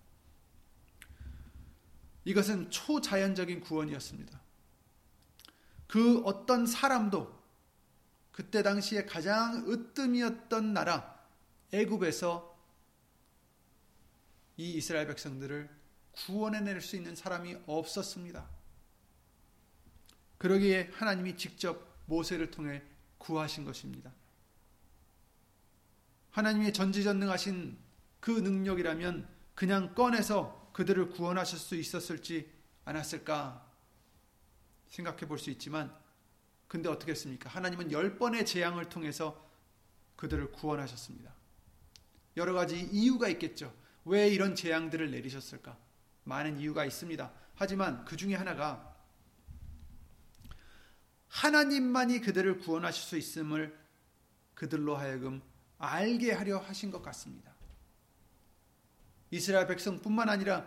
[2.24, 4.40] 이것은 초자연적인 구원이었습니다.
[5.86, 7.40] 그 어떤 사람도
[8.30, 11.20] 그때 당시에 가장 으뜸이었던 나라
[11.72, 12.48] 애굽에서
[14.56, 15.68] 이 이스라엘 백성들을
[16.12, 18.48] 구원해낼 수 있는 사람이 없었습니다.
[20.38, 22.82] 그러기에 하나님이 직접 모세를 통해
[23.18, 24.12] 구하신 것입니다.
[26.30, 27.78] 하나님의 전지전능하신
[28.20, 32.50] 그 능력이라면 그냥 꺼내서 그들을 구원하실 수 있었을지
[32.84, 33.66] 않았을까
[34.88, 35.94] 생각해 볼 수 있지만
[36.68, 37.50] 근데 어떻게 했습니까?
[37.50, 39.48] 하나님은 열 번의 재앙을 통해서
[40.16, 41.34] 그들을 구원하셨습니다.
[42.36, 43.74] 여러 가지 이유가 있겠죠.
[44.04, 45.76] 왜 이런 재앙들을 내리셨을까?
[46.24, 47.32] 많은 이유가 있습니다.
[47.56, 48.96] 하지만 그 중에 하나가
[51.28, 53.76] 하나님만이 그들을 구원하실 수 있음을
[54.54, 55.42] 그들로 하여금
[55.80, 57.52] 알게 하려 하신 것 같습니다.
[59.32, 60.66] 이스라엘 백성뿐만 아니라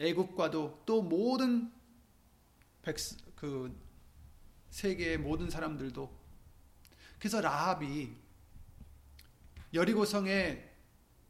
[0.00, 1.72] 애국과도 또 모든
[2.82, 2.96] 백,
[3.36, 3.80] 그
[4.70, 6.24] 세계의 모든 사람들도
[7.18, 8.12] 그래서 라합이
[9.72, 10.70] 여리고성에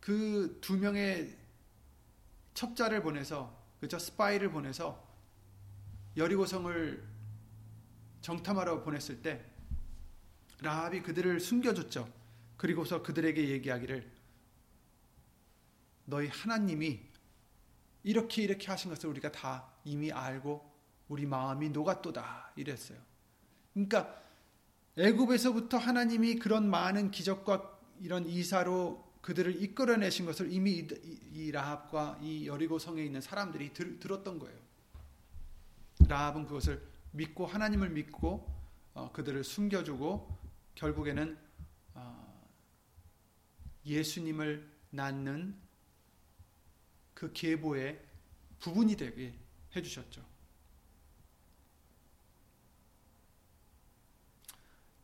[0.01, 1.37] 그 두 명의
[2.55, 5.07] 첩자를 보내서 그저 스파이를 보내서
[6.17, 7.07] 여리고성을
[8.21, 9.45] 정탐하러 보냈을 때
[10.61, 12.24] 라합이 그들을 숨겨줬죠.
[12.57, 14.11] 그리고서 그들에게 얘기하기를
[16.07, 17.01] 너희 하나님이
[18.03, 20.73] 이렇게 이렇게 하신 것을 우리가 다 이미 알고
[21.09, 22.99] 우리 마음이 녹았도다 이랬어요.
[23.73, 24.23] 그러니까
[24.97, 30.87] 애굽에서부터 하나님이 그런 많은 기적과 이런 이사로 그들을 이끌어내신 것을 이미
[31.33, 34.59] 이 라합과 이 여리고 성에 있는 사람들이 들, 들었던 거예요.
[36.07, 38.47] 라합은 그것을 믿고 하나님을 믿고
[38.93, 40.39] 어, 그들을 숨겨주고
[40.75, 41.44] 결국에는 어,
[43.87, 45.57] 예수님을 낳는
[47.15, 48.03] 그 계보의
[48.61, 49.39] 부분이 되게
[49.75, 50.25] 해주셨죠.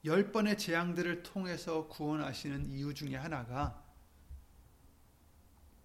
[0.05, 3.85] 열 번의 재앙들을 통해서 구원하시는 이유 중에 하나가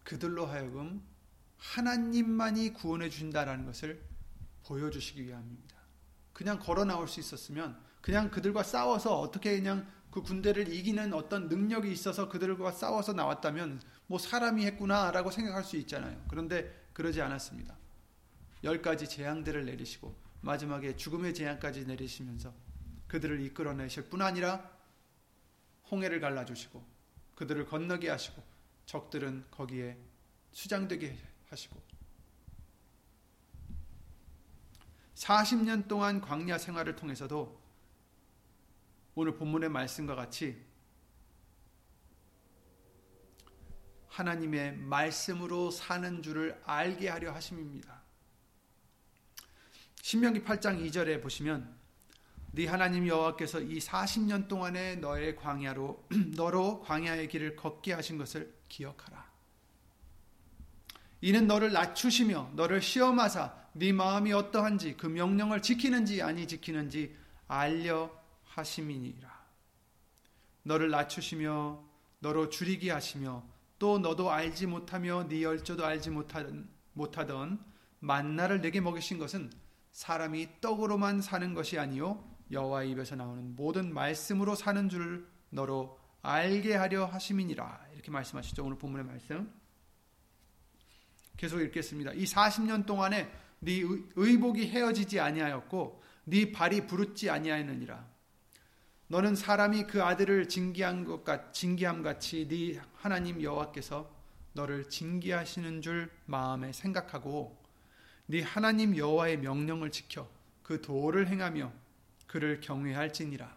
[0.04, 1.06] 그들로 하여금
[1.58, 4.02] 하나님만이 구원해 준다라는 것을
[4.64, 5.76] 보여주시기 위함입니다.
[6.32, 11.92] 그냥 걸어 나올 수 있었으면 그냥 그들과 싸워서 어떻게 그냥 그 군대를 이기는 어떤 능력이
[11.92, 16.24] 있어서 그들과 싸워서 나왔다면 뭐 사람이 했구나라고 생각할 수 있잖아요.
[16.30, 17.76] 그런데 그러지 않았습니다.
[18.64, 22.54] 열 가지 재앙들을 내리시고 마지막에 죽음의 재앙까지 내리시면서
[23.08, 24.72] 그들을 이끌어내실 뿐 아니라
[25.92, 26.82] 홍해를 갈라주시고
[27.36, 28.42] 그들을 건너게 하시고
[28.86, 29.98] 적들은 거기에
[30.54, 31.14] 수장되게
[31.50, 31.78] 하시고
[35.16, 37.65] 40년 동안 광야 생활을 통해서도
[39.18, 40.62] 오늘 본문의 말씀과 같이
[44.10, 48.04] 하나님의 말씀으로 사는 줄을 알게 하려 하심입니다.
[50.02, 51.76] 신명기 8장 2절에 보시면
[52.52, 59.32] 네 하나님 여호와께서 이 40년 동안에 너의 광야로 너로 광야의 길을 걷게 하신 것을 기억하라.
[61.22, 67.16] 이는 너를 낮추시며 너를 시험하사 네 마음이 어떠한지 그 명령을 지키는지 아니 지키는지
[67.48, 68.25] 알려
[68.56, 69.46] 하심이니라.
[70.64, 71.84] 너를 낮추시며
[72.20, 73.44] 너로 줄이게 하시며
[73.78, 77.64] 또 너도 알지 못하며 네 열조도 알지 못하던, 못하던
[78.00, 79.52] 만나를 내게 먹이신 것은
[79.92, 87.06] 사람이 떡으로만 사는 것이 아니요 여호와의 입에서 나오는 모든 말씀으로 사는 줄 너로 알게 하려
[87.06, 87.88] 하심이니라.
[87.94, 88.66] 이렇게 말씀하시죠.
[88.66, 89.52] 오늘 본문의 말씀.
[91.38, 92.14] 계속 읽겠습니다.
[92.14, 93.82] 이 40년 동안에 네
[94.16, 98.15] 의복이 헤어지지 아니하였고 네 발이 부르지 아니하였느니라.
[99.08, 104.10] 너는 사람이 그 아들을 징계한 것 같 징계함 같이 네 하나님 여호와께서
[104.54, 107.56] 너를 징계하시는 줄 마음에 생각하고
[108.26, 110.28] 네 하나님 여호와의 명령을 지켜
[110.64, 111.72] 그 도를 행하며
[112.26, 113.56] 그를 경외할지니라.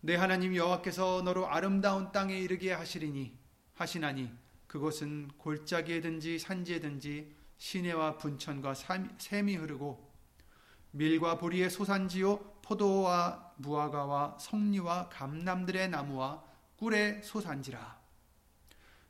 [0.00, 3.36] 내 하나님 여호와께서 너로 아름다운 땅에 이르게 하시리니
[3.74, 4.32] 하시나니
[4.66, 8.74] 그곳은 골짜기에든지 산지에든지 시내와 분천과
[9.18, 10.10] 샘이 흐르고
[10.92, 16.42] 밀과 보리의 소산지요 포도와 무화과와 성리와 감남들의 나무와
[16.76, 17.98] 꿀의 소산지라.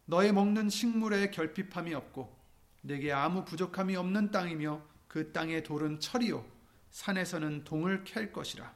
[0.06, 2.36] 너의 먹는 식물에 결핍함이 없고
[2.82, 6.44] 내게 아무 부족함이 없는 땅이며 그 땅의 돌은 철이요.
[6.90, 8.72] 산에서는 동을 캘 것이라.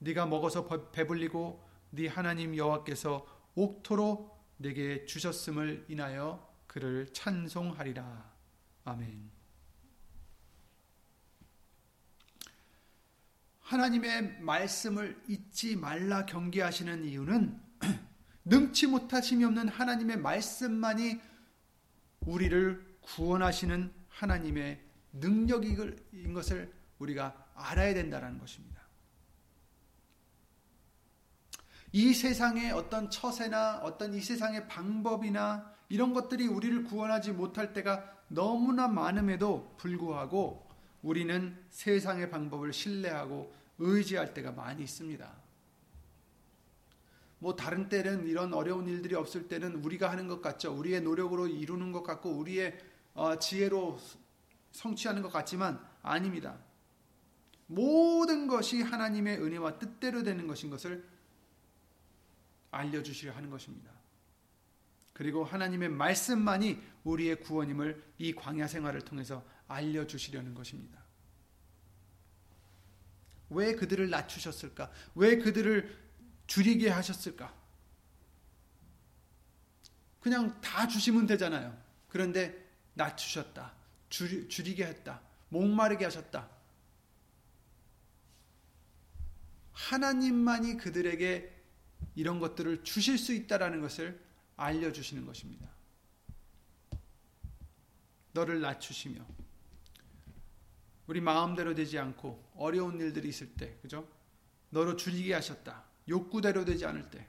[0.00, 8.32] 네가 먹어서 배불리고 네 하나님 여호와께서 옥토로 내게 주셨음을 인하여 그를 찬송하리라.
[8.84, 9.30] 아멘.
[13.64, 17.60] 하나님의 말씀을 잊지 말라 경계하시는 이유는
[18.44, 21.20] 능치 못하심이 없는 하나님의 말씀만이
[22.20, 24.80] 우리를 구원하시는 하나님의
[25.12, 28.82] 능력인 것을 우리가 알아야 된다는 것입니다.
[31.92, 38.88] 이 세상의 어떤 처세나 어떤 이 세상의 방법이나 이런 것들이 우리를 구원하지 못할 때가 너무나
[38.88, 40.68] 많음에도 불구하고
[41.04, 45.30] 우리는 세상의 방법을 신뢰하고 의지할 때가 많이 있습니다.
[47.38, 50.72] 뭐 다른 때는 이런 어려운 일들이 없을 때는 우리가 하는 것 같죠.
[50.72, 52.78] 우리의 노력으로 이루는 것 같고 우리의
[53.12, 54.00] 어, 지혜로
[54.72, 56.58] 성취하는 것 같지만 아닙니다.
[57.66, 61.04] 모든 것이 하나님의 은혜와 뜻대로 되는 것인 것을
[62.70, 63.90] 알려주시려 하는 것입니다.
[65.12, 71.02] 그리고 하나님의 말씀만이 우리의 구원임을 이 광야 생활을 통해서 알려주시려는 것입니다.
[73.50, 74.90] 왜 그들을 낮추셨을까?
[75.14, 75.96] 왜 그들을
[76.46, 77.54] 줄이게 하셨을까?
[80.20, 81.76] 그냥 다 주시면 되잖아요.
[82.08, 83.74] 그런데 낮추셨다.
[84.08, 85.20] 줄, 줄이게 했다.
[85.48, 86.48] 목마르게 하셨다.
[89.72, 91.52] 하나님만이 그들에게
[92.14, 94.20] 이런 것들을 주실 수 있다라는 것을
[94.56, 95.68] 알려주시는 것입니다.
[98.32, 99.24] 너를 낮추시며
[101.06, 104.08] 우리 마음대로 되지 않고 어려운 일들이 있을 때, 그죠?
[104.70, 105.84] 너로 줄이게 하셨다.
[106.08, 107.26] 욕구대로 되지 않을 때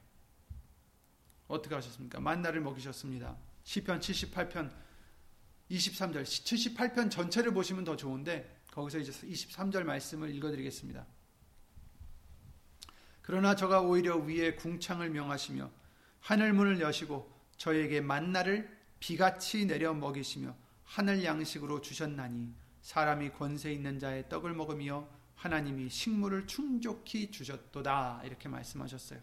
[1.48, 2.20] 어떻게 하셨습니까?
[2.20, 3.38] 만나를 먹이셨습니다.
[3.64, 4.72] 시편 78편
[5.70, 11.06] 23절 78편 전체를 보시면 더 좋은데 거기서 이제 23절 말씀을 읽어드리겠습니다.
[13.22, 15.72] 그러나 저가 오히려 위에 궁창을 명하시며
[16.20, 22.54] 하늘 문을 여시고 저에게 만나를 비같이 내려 먹이시며 하늘 양식으로 주셨나니
[22.86, 28.22] 사람이 권세 있는 자의 떡을 먹으며 하나님이 식물을 충족히 주셨도다.
[28.26, 29.20] 이렇게 말씀하셨어요.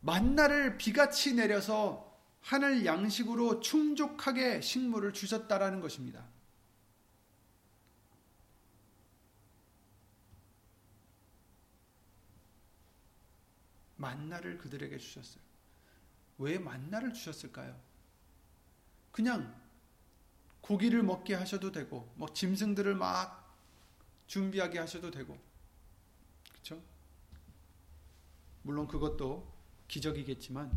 [0.00, 6.22] 만나를 비같이 내려서 하늘 양식으로 충족하게 식물을 주셨다라는 것입니다.
[13.96, 15.42] 만나를 그들에게 주셨어요.
[16.36, 17.80] 왜 만나를 주셨을까요?
[19.12, 19.59] 그냥
[20.70, 23.58] 고기를 먹게 하셔도 되고, 뭐 짐승들을 막
[24.28, 25.36] 준비하게 하셔도 되고.
[26.48, 26.80] 그렇죠?
[28.62, 29.52] 물론 그것도
[29.88, 30.70] 기적이겠지만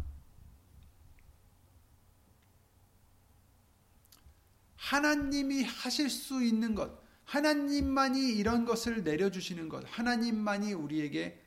[4.78, 11.46] 하나님이 하실 수 있는 것, 하나님만이 이런 것을 내려주시는 것, 하나님만이 우리에게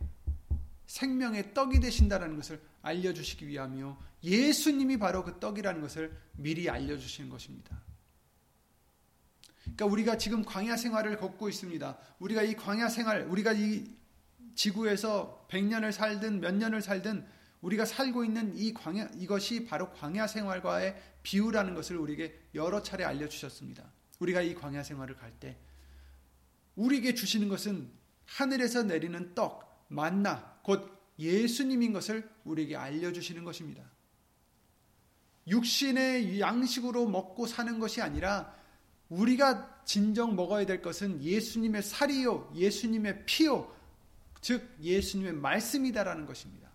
[0.87, 4.00] 생명의 떡이 되신다는 것을 알려주시기 위함이요.
[4.22, 7.85] 예수님이 바로 그 떡이라는 것을 미리 알려주시는 것입니다.
[9.74, 11.98] 그러니까 우리가 지금 광야 생활을 걷고 있습니다.
[12.18, 13.85] 우리가 이 광야 생활, 우리가 이
[14.55, 17.26] 지구에서 100년을 살든 몇 년을 살든
[17.61, 23.29] 우리가 살고 있는 이 광야 이것이 바로 광야 생활과의 비유라는 것을 우리에게 여러 차례 알려
[23.29, 23.85] 주셨습니다.
[24.18, 25.59] 우리가 이 광야 생활을 갈 때
[26.76, 27.90] 우리에게 주시는 것은
[28.26, 33.83] 하늘에서 내리는 떡, 만나, 곧 예수님인 것을 우리에게 알려 주시는 것입니다.
[35.48, 38.55] 육신의 양식으로 먹고 사는 것이 아니라
[39.09, 43.73] 우리가 진정 먹어야 될 것은 예수님의 살이요, 예수님의 피요,
[44.40, 46.71] 즉 예수님의 말씀이다라는 것입니다.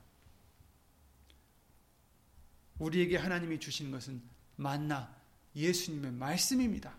[2.79, 4.21] 우리에게 하나님이 주신 것은
[4.55, 5.13] 만나
[5.55, 6.95] 예수님의 말씀입니다.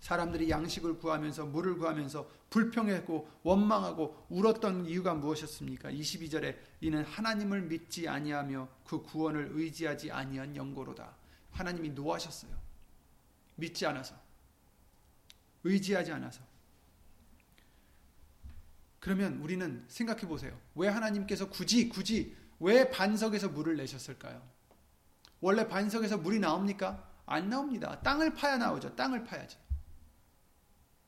[0.00, 5.90] 사람들이 양식을 구하면서 물을 구하면서 불평했고 원망하고 울었던 이유가 무엇이었습니까?
[5.92, 11.14] 22절에 이는 하나님을 믿지 아니하며 그 구원을 의지하지 아니한 영고로다.
[11.52, 12.69] 하나님이 노하셨어요.
[13.60, 14.14] 믿지 않아서.
[15.62, 16.42] 의지하지 않아서.
[18.98, 20.58] 그러면 우리는 생각해 보세요.
[20.74, 24.46] 왜 하나님께서 굳이, 굳이, 왜 반석에서 물을 내셨을까요?
[25.40, 27.08] 원래 반석에서 물이 나옵니까?
[27.24, 28.00] 안 나옵니다.
[28.00, 28.96] 땅을 파야 나오죠.
[28.96, 29.56] 땅을 파야지.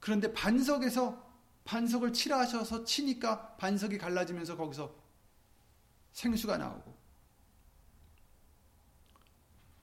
[0.00, 1.30] 그런데 반석에서
[1.64, 4.94] 반석을 치라 하셔서 치니까 반석이 갈라지면서 거기서
[6.12, 6.96] 생수가 나오고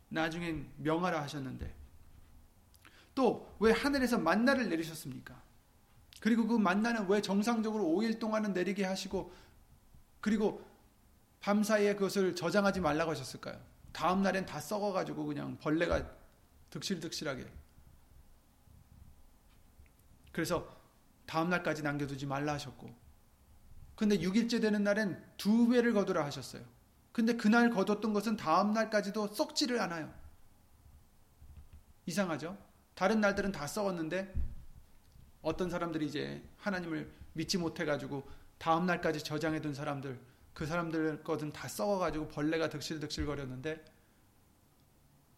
[0.09, 1.78] 나중엔 명하라 하셨는데
[3.19, 5.43] 또 왜 하늘에서 만나를 내리셨습니까?
[6.21, 9.33] 그리고 그 만나는 왜 정상적으로 5일 동안은 내리게 하시고
[10.21, 10.65] 그리고
[11.41, 13.59] 밤사이에 그것을 저장하지 말라고 하셨을까요?
[13.91, 16.09] 다음 날엔 다 썩어 가지고 그냥 벌레가
[16.69, 17.45] 득실득실하게.
[20.31, 20.77] 그래서
[21.25, 22.93] 다음 날까지 남겨두지 말라 하셨고.
[23.95, 26.63] 근데 6일째 되는 날엔 두 배를 거두라 하셨어요.
[27.11, 30.13] 근데 그날 거뒀던 것은 다음 날까지도 썩지를 않아요.
[32.05, 32.68] 이상하죠?
[32.99, 34.33] 다른 날들은 다 썩었는데
[35.41, 38.27] 어떤 사람들이 이제 하나님을 믿지 못해가지고
[38.57, 40.19] 다음 날까지 저장해둔 사람들
[40.53, 43.81] 그 사람들 것은 다 썩어가지고 벌레가 득실득실 거렸는데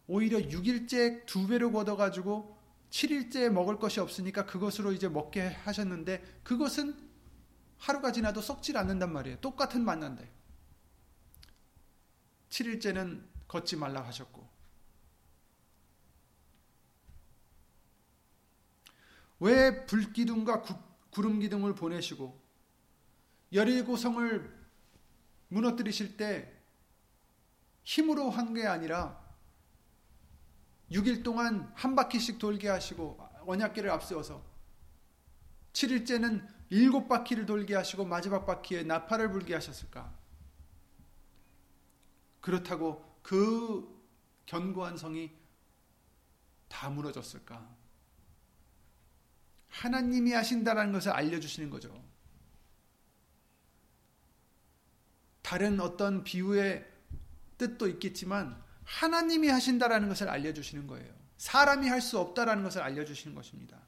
[0.08, 2.58] 오히려 6일째 두 배로 걷어가지고
[2.90, 6.96] 7일째 먹을 것이 없으니까 그것으로 이제 먹게 하셨는데 그것은
[7.78, 9.38] 하루가 지나도 썩질 않는단 말이에요.
[9.38, 10.28] 똑같은 만난데.
[12.48, 14.51] 7일째는 걷지 말라 하셨고.
[19.42, 20.62] 왜 불기둥과
[21.10, 22.40] 구름 기둥을 보내시고
[23.52, 24.62] 열일고성을
[25.48, 26.50] 무너뜨리실 때
[27.82, 29.20] 힘으로 한 게 아니라
[30.92, 34.44] 6일 동안 한 바퀴씩 돌게 하시고 언약계를 앞세워서
[35.72, 40.14] 7일째는 일곱 바퀴를 돌게 하시고 마지막 바퀴에 나팔을 불게 하셨을까?
[42.40, 43.88] 그렇다고 그
[44.46, 45.32] 견고한 성이
[46.68, 47.81] 다 무너졌을까?
[49.72, 52.02] 하나님이 하신다라는 것을 알려주시는 거죠.
[55.40, 56.86] 다른 어떤 비유의
[57.58, 61.12] 뜻도 있겠지만 하나님이 하신다라는 것을 알려주시는 거예요.
[61.38, 63.80] 사람이 할 수 없다라는 것을 알려주시는 것입니다.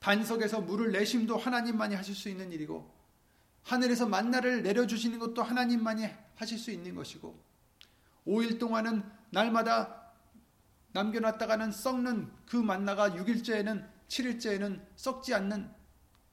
[0.00, 2.94] 반석에서 물을 내심도 하나님만이 하실 수 있는 일이고
[3.62, 7.44] 하늘에서 만나를 내려주시는 것도 하나님만이 하실 수 있는 것이고
[8.26, 10.05] 5일 동안은 날마다
[10.96, 15.70] 남겨놨다가는 썩는 그 만나가 6일째에는 7일째에는 썩지 않는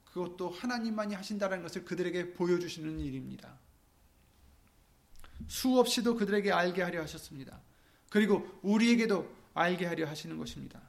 [0.06, 3.58] 그것도 하나님만이 하신다는 것을 그들에게 보여주시는 일입니다.
[5.46, 7.60] 수없이도 그들에게 알게 하려 하셨습니다.
[8.08, 10.80] 그리고 우리에게도 알게 하려 하시는 것입니다.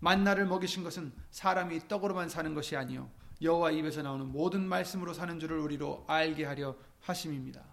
[0.00, 3.10] 만나를 먹이신 것은 사람이 떡으로만 사는 것이 아니요
[3.42, 7.64] 여호와 입에서 나오는 모든 말씀으로 사는 줄을 우리로 알게 하려 하심입니다.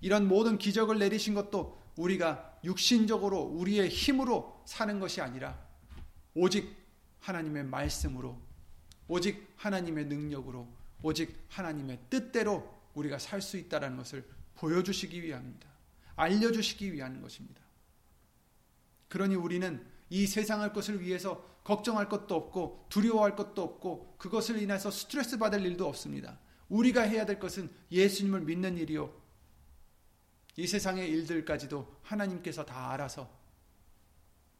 [0.00, 5.58] 이런 모든 기적을 내리신 것도 우리가 육신적으로 우리의 힘으로 사는 것이 아니라
[6.34, 6.74] 오직
[7.20, 8.40] 하나님의 말씀으로
[9.08, 10.68] 오직 하나님의 능력으로
[11.02, 14.24] 오직 하나님의 뜻대로 우리가 살 수 있다는 것을
[14.54, 15.68] 보여주시기 위함입니다.
[16.16, 17.60] 알려주시기 위한 것입니다.
[19.08, 25.38] 그러니 우리는 이 세상의 것을 위해서 걱정할 것도 없고 두려워할 것도 없고 그것을 인해서 스트레스
[25.38, 26.38] 받을 일도 없습니다.
[26.68, 29.12] 우리가 해야 될 것은 예수님을 믿는 일이요.
[30.56, 33.30] 이 세상의 일들까지도 하나님께서 다 알아서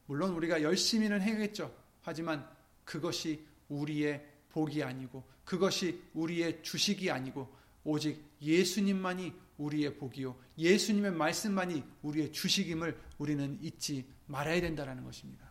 [0.07, 1.75] 물론 우리가 열심히는 해야겠죠.
[2.03, 2.49] 하지만
[2.85, 10.37] 그것이 우리의 복이 아니고 그것이 우리의 주식이 아니고 오직 예수님만이 우리의 복이요.
[10.59, 15.51] 예수님의 말씀만이 우리의 주식임을 우리는 잊지 말아야 된다는 것입니다.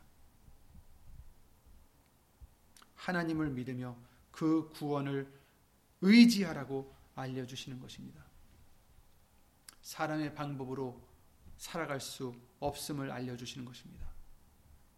[2.96, 3.98] 하나님을 믿으며
[4.32, 5.32] 그 구원을
[6.02, 8.31] 의지하라고 알려 주시는 것입니다.
[9.92, 11.02] 사람의 방법으로
[11.58, 14.08] 살아갈 수 없음을 알려주시는 것입니다.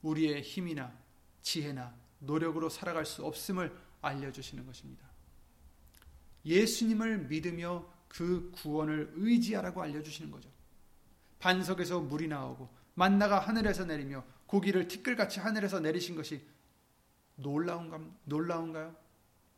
[0.03, 0.95] 우리의 힘이나
[1.41, 5.09] 지혜나 노력으로 살아갈 수 없음을 알려주시는 것입니다.
[6.45, 10.47] 예수님을 믿으며 그 구원을 의지하라고 알려주시는 거죠.
[11.39, 16.45] 반석에서 물이 나오고 만나가 하늘에서 내리며 고기를 티끌같이 하늘에서 내리신 것이
[17.37, 18.95] 놀라운가, 놀라운가요?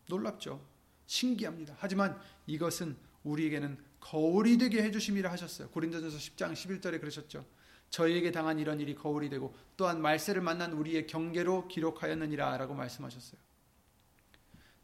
[0.08, 0.66] 놀랍죠.
[1.08, 1.76] 신기합니다.
[1.78, 2.18] 하지만
[2.48, 5.70] 이것은 우리에게는 거울이 되게 해주심이라 하셨어요.
[5.70, 7.44] 고린도전서 10장 11절에 그러셨죠.
[7.90, 13.42] 저희에게 당한 이런 일이 거울이 되고 또한 말세를 만난 우리의 경계로 기록하였느니라 라고 말씀하셨어요.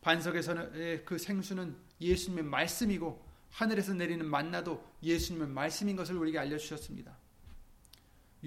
[0.01, 7.15] 반석에서는 그 생수는 예수님의 말씀이고 하늘에서 내리는 만나도 예수님의 말씀인 것을 우리에게 알려주셨습니다.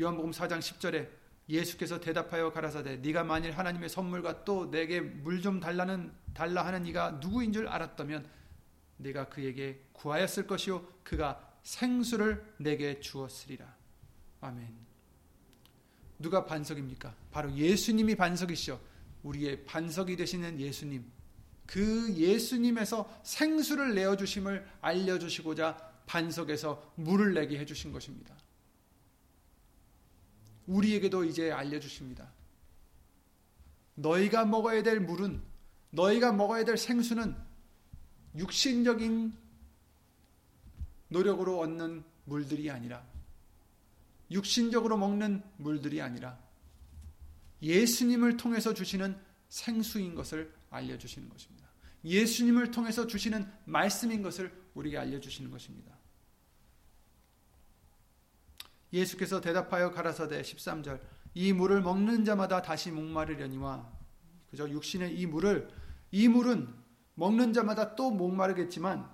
[0.00, 1.08] 요한복음 4장 10절에
[1.48, 7.20] 예수께서 대답하여 가라사대 네가 만일 하나님의 선물과 또 내게 물 좀 달라는 달라 하는 이가
[7.22, 8.26] 누구인 줄 알았다면
[8.96, 13.74] 네가 그에게 구하였을 것이요 그가 생수를 내게 주었으리라.
[14.40, 14.84] 아멘.
[16.18, 17.14] 누가 반석입니까?
[17.30, 18.80] 바로 예수님이 반석이시죠.
[19.22, 21.10] 우리의 반석이 되시는 예수님.
[21.66, 25.76] 그 예수님에서 생수를 내어 주심을 알려 주시고자
[26.06, 28.36] 반석에서 물을 내게 해 주신 것입니다.
[30.66, 32.30] 우리에게도 이제 알려 주십니다.
[33.94, 35.42] 너희가 먹어야 될 물은
[35.90, 37.36] 너희가 먹어야 될 생수는
[38.36, 39.32] 육신적인
[41.08, 43.04] 노력으로 얻는 물들이 아니라
[44.30, 46.38] 육신적으로 먹는 물들이 아니라
[47.62, 49.16] 예수님을 통해서 주시는
[49.48, 51.68] 생수인 것을 알려주시는 것입니다.
[52.04, 55.96] 예수님을 통해서 주시는 말씀인 것을 우리에게 알려주시는 것입니다.
[58.92, 61.00] 예수께서 대답하여 가라사대 13절
[61.34, 63.92] 이 물을 먹는 자마다 다시 목마르려니와
[64.50, 65.68] 그저 육신의 이 물을
[66.12, 66.83] 이 물은
[67.14, 69.08] 먹는 자마다 또 목마르겠지만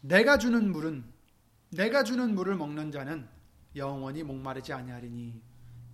[0.00, 1.04] 내가 주는 물은
[1.70, 3.28] 내가 주는 물을 먹는 자는
[3.74, 5.42] 영원히 목마르지 아니하리니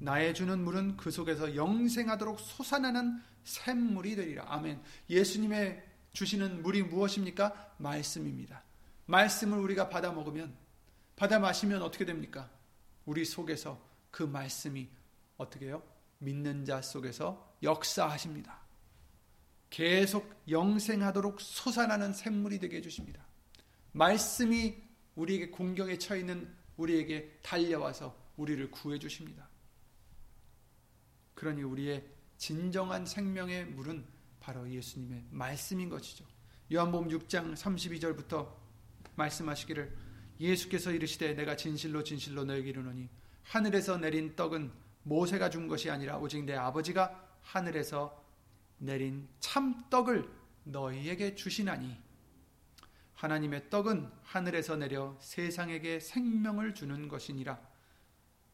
[0.00, 4.46] 나의 주는 물은 그 속에서 영생하도록 솟아나는 샘물이 되리라.
[4.48, 4.82] 아멘.
[5.08, 7.74] 예수님의 주시는 물이 무엇입니까?
[7.78, 8.62] 말씀입니다.
[9.06, 10.54] 말씀을 우리가 받아 먹으면
[11.16, 12.50] 받아 마시면 어떻게 됩니까?
[13.04, 14.88] 우리 속에서 그 말씀이
[15.36, 15.82] 어떻게 해요?
[16.18, 18.59] 믿는 자 속에서 역사하십니다.
[19.70, 23.24] 계속 영생하도록 솟아나는 샘물이 되게 해주십니다.
[23.92, 24.76] 말씀이
[25.14, 29.48] 우리에게 공경에 처해 있는 우리에게 달려와서 우리를 구해 주십니다.
[31.34, 32.04] 그러니 우리의
[32.36, 34.04] 진정한 생명의 물은
[34.40, 36.24] 바로 예수님의 말씀인 것이죠.
[36.72, 38.50] 요한복음 6장 32절부터
[39.16, 39.96] 말씀하시기를
[40.40, 43.08] 예수께서 이르시되 내가 진실로 진실로 너에게 이르노니
[43.42, 48.19] 하늘에서 내린 떡은 모세가 준 것이 아니라 오직 내 아버지가 하늘에서
[48.80, 50.28] 내린 참 떡을
[50.64, 51.96] 너희에게 주시나니
[53.14, 57.60] 하나님의 떡은 하늘에서 내려 세상에게 생명을 주는 것이니라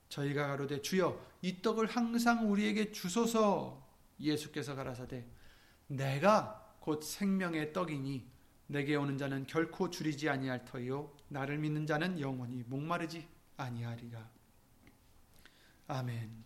[0.08, 3.86] 저희가 가로되 주여 이 떡을 항상 우리에게 주소서
[4.18, 5.24] 예수께서 가라사대
[5.86, 8.28] 내가 곧 생명의 떡이니
[8.68, 14.28] 내게 오는 자는 결코 줄이지 아니할 터이요 나를 믿는 자는 영원히 목마르지 아니하리라.
[15.86, 16.44] 아멘.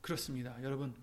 [0.00, 0.60] 그렇습니다.
[0.64, 0.94] 여러분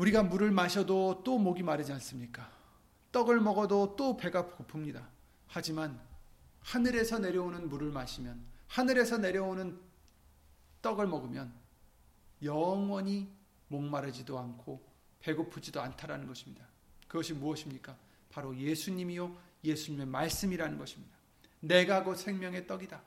[0.00, 2.50] 우리가 물을 마셔도 또 목이 마르지 않습니까?
[3.12, 5.06] 떡을 먹어도 또 배가 고픕니다.
[5.46, 6.00] 하지만
[6.60, 9.78] 하늘에서 내려오는 물을 마시면 하늘에서 내려오는
[10.80, 11.52] 떡을 먹으면
[12.42, 13.30] 영원히
[13.68, 14.82] 목마르지도 않고
[15.20, 16.64] 배고프지도 않다라는 것입니다.
[17.06, 17.94] 그것이 무엇입니까?
[18.30, 21.14] 바로 예수님이요 예수님의 말씀이라는 것입니다.
[21.60, 23.02] 내가 곧 생명의 떡이다.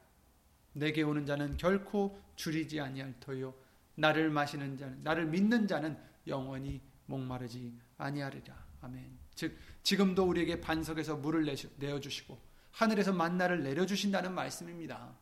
[0.74, 3.56] 내게 오는 자는 결코 줄이지 아니할 터요
[3.96, 8.66] 나를 마시는 자는 나를 믿는 자는 영원히 목마르지 아니하리라.
[8.82, 9.18] 아멘.
[9.36, 11.46] 즉 지금도 우리에게 반석에서 물을
[11.78, 12.40] 내어 주시고
[12.72, 15.16] 하늘에서 만나를 내려 주신다는 말씀입니다.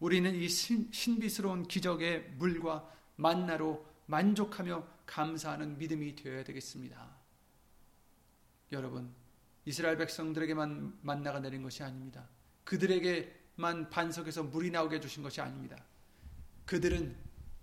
[0.00, 7.16] 우리는 이 신비스러운 기적의 물과 만나로 만족하며 감사하는 믿음이 되어야 되겠습니다.
[8.72, 9.12] 여러분,
[9.64, 12.28] 이스라엘 백성들에게만 만나가 내린 것이 아닙니다.
[12.64, 15.84] 그들에게만 반석에서 물이 나오게 해주신 것이 아닙니다.
[16.64, 17.16] 그들은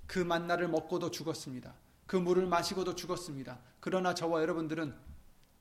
[0.08, 1.74] 그 만나를 먹고도 죽었습니다.
[2.06, 3.60] 그 물을 마시고도 죽었습니다.
[3.80, 4.96] 그러나 저와 여러분들은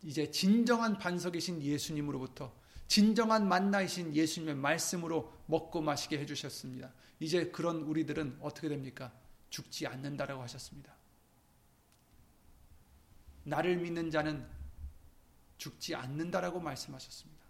[0.03, 2.55] 이제 진정한 반석이신 예수님으로부터
[2.87, 6.93] 진정한 만나이신 예수님의 말씀으로 먹고 마시게 해주셨습니다.
[7.21, 9.13] 이제 그런 우리들은 어떻게 됩니까?
[9.49, 10.95] 죽지 않는다라고 하셨습니다.
[13.45, 14.47] 나를 믿는 자는
[15.57, 17.45] 죽지 않는다라고 말씀하셨습니다.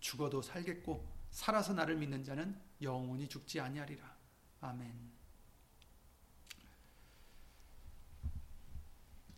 [0.00, 4.16] 죽어도 살겠고 살아서 나를 믿는 자는 영원히 죽지 아니하리라.
[4.60, 5.23] 아멘.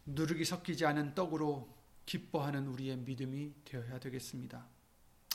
[0.07, 1.75] 누룩이 섞이지 않은 떡으로
[2.07, 4.67] 기뻐하는 우리의 믿음이 되어야 되겠습니다.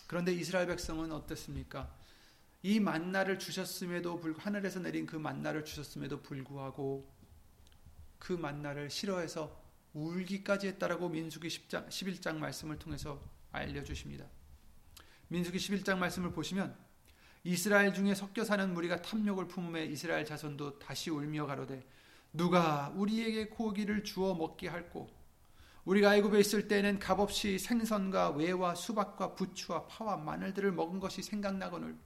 [0.08, 1.94] 그런데 이스라엘 백성은 어떻습니까?
[2.64, 7.12] 이 만나를 주셨음에도 불구 하늘에서 내린 그 만나를 주셨음에도 불구하고
[8.20, 9.60] 그 만나를 싫어해서
[9.94, 14.26] 울기까지 했다라고 민수기 10장 11장 말씀을 통해서 알려 주십니다.
[15.28, 16.78] 민수기 11장 말씀을 보시면
[17.44, 21.84] 이스라엘 중에 섞여 사는 무리가 탐욕을 품음에 이스라엘 자손도 다시 울며 가로되
[22.34, 25.10] 누가 우리에게 고기를 주어 먹게 할꼬
[25.84, 31.98] 우리가 애굽에 있을 때는 값없이 생선과 외와 수박과 부추와 파와 마늘들을 먹은 것이 생각나거늘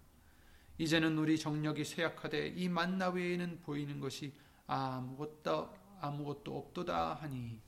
[0.77, 4.33] 이제는 우리 정력이 쇠약하되 이 만나 외에는 보이는 것이
[4.67, 7.59] 아무것도 아무것도 없도다 하니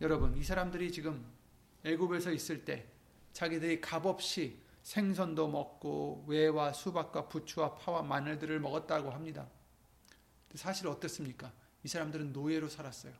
[0.00, 1.24] 여러분 이 사람들이 지금
[1.84, 2.88] 애굽에서 있을 때
[3.32, 9.48] 자기들이 값없이 생선도 먹고 외와 수박과 부추와 파와 마늘들을 먹었다고 합니다.
[10.54, 11.52] 사실 어떻습니까?
[11.86, 13.14] 이 사람들은 노예로 살았어요.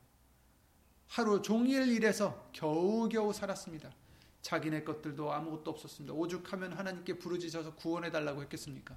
[1.07, 3.95] 하루 종일 일해서 겨우겨우 살았습니다.
[4.43, 6.13] 자기네 것들도 아무것도 없었습니다.
[6.13, 8.97] 오죽하면 하나님께 부르짖어서 구원해 달라고 했겠습니까?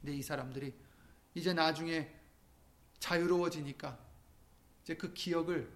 [0.00, 0.72] 근데 이 사람들이
[1.34, 2.10] 이제 나중에
[2.98, 3.98] 자유로워지니까
[4.84, 5.70] 이제 그 기억을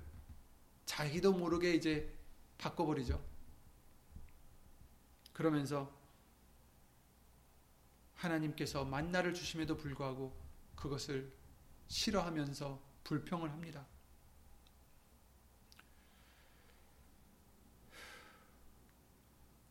[0.86, 2.16] 자기도 모르게 이제
[2.56, 3.22] 바꿔버리죠.
[5.34, 5.94] 그러면서
[8.14, 10.34] 하나님께서 만나를 주심에도 불구하고
[10.76, 11.41] 그것을
[11.93, 13.86] 싫어하면서 불평을 합니다.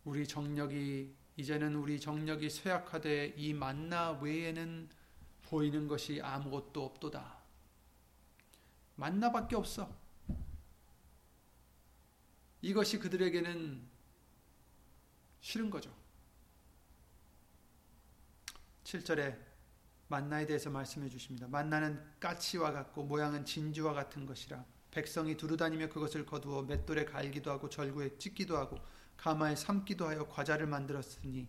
[0.06, 4.90] 우리 정력이 이제는 우리 정력이 쇠약하되 이 만나 외에는
[5.42, 7.40] 보이는 것이 아무것도 없도다.
[8.96, 9.92] 만나밖에 없어.
[12.62, 13.90] 이것이 그들에게는
[15.42, 15.92] 싫은 거죠.
[18.84, 19.51] 7절에
[20.12, 21.47] 만나에 대해서 말씀해 주십니다.
[21.47, 28.18] 만나는 까치와 같고 모양은 진주와 같은 것이라 백성이 두루다니며 그것을 거두어 맷돌에 갈기도 하고 절구에
[28.18, 28.78] 찢기도 하고
[29.16, 31.47] 가마에 삶기도 하여 과자를 만들었으니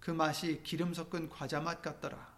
[0.00, 2.36] 그 맛이 기름 섞은 과자 맛 같더라.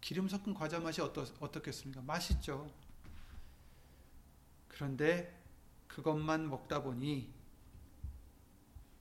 [0.00, 2.02] 기름 섞은 과자 맛이 어떠, 어떻겠습니까?
[2.02, 2.70] 맛있죠.
[4.68, 5.42] 그런데
[5.88, 7.32] 그것만 먹다 보니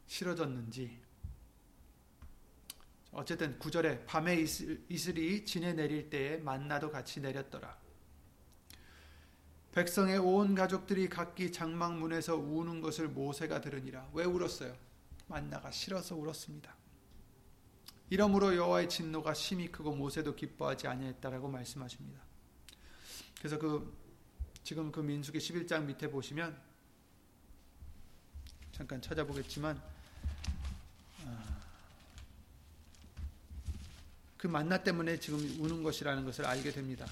[0.08, 1.07] 싫어졌는지
[3.12, 7.78] 어쨌든 구절에 밤에 이슬, 이슬이 진에 내릴 때에 만나도 같이 내렸더라.
[9.72, 14.10] 백성의 온 가족들이 각기 장막문에서 우는 것을 모세가 들으니라.
[14.14, 14.76] 왜 울었어요?
[15.28, 16.76] 만나가 싫어서 울었습니다.
[18.10, 22.22] 이러므로 여호와의 진노가 심히 크고 모세도 기뻐하지 아니했다라고 말씀하십니다.
[23.38, 23.96] 그래서 그
[24.64, 26.60] 지금 그 민수기 11장 밑에 보시면
[28.72, 29.82] 잠깐 찾아보겠지만
[34.38, 37.06] 그 만나 때문에 지금 우는 것이라는 것을 알게 됩니다.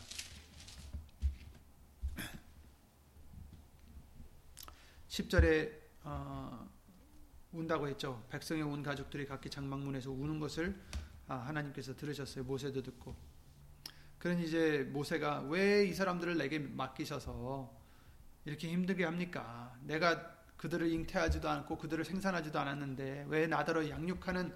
[5.09, 5.71] 10절에
[6.03, 6.69] 어,
[7.51, 8.23] 운다고 했죠.
[8.29, 10.79] 백성의 온 가족들이 각기 장막문에서 우는 것을
[11.27, 12.43] 아, 하나님께서 들으셨어요.
[12.43, 13.15] 모세도 듣고.
[14.19, 17.71] 그런 이제 모세가 왜 이 사람들을 내게 맡기셔서
[18.43, 19.75] 이렇게 힘들게 합니까?
[19.81, 24.53] 내가 그들을 잉태하지도 않고 그들을 생산하지도 않았는데 왜 나더러 양육하는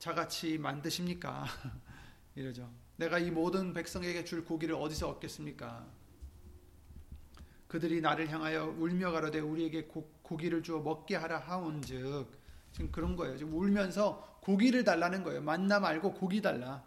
[0.00, 1.44] 자같이 만드십니까?
[2.34, 2.68] 이러죠.
[2.96, 5.86] 내가 이 모든 백성에게 줄 고기를 어디서 얻겠습니까?
[7.68, 12.28] 그들이 나를 향하여 울며 가로되 우리에게 고, 고기를 주어 먹게 하라 하온즉
[12.72, 13.36] 지금 그런 거예요.
[13.36, 15.42] 지금 울면서 고기를 달라는 거예요.
[15.42, 16.82] 만나 말고 고기 달라.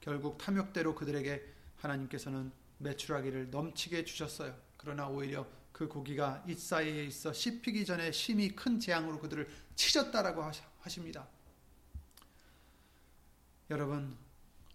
[0.00, 1.40] 결국 탐욕대로 그들에게
[1.76, 4.56] 하나님께서는 매출하기를 넘치게 주셨어요.
[4.76, 10.48] 그러나 오히려 그 고기가 이 사이에 있어 씹히기 전에 심히 큰 재앙으로 그들을 치셨다라고
[10.78, 11.26] 하십니다.
[13.70, 14.16] 여러분,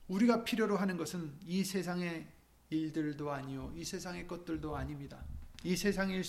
[0.10, 2.28] 우리가 필요로 하는 것은 이 세상의
[2.70, 5.24] 일들도 아니요, 이 세상의 것들도 아닙니다.
[5.64, 6.22] 이 세상에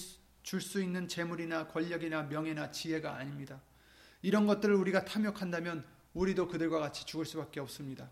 [0.44, 3.60] 줄 수 있는 재물이나 권력이나 명예나 지혜가 아닙니다.
[4.22, 8.08] 이런 것들을 우리가 탐욕한다면 우리도 그들과 같이 죽을 수밖에 없습니다.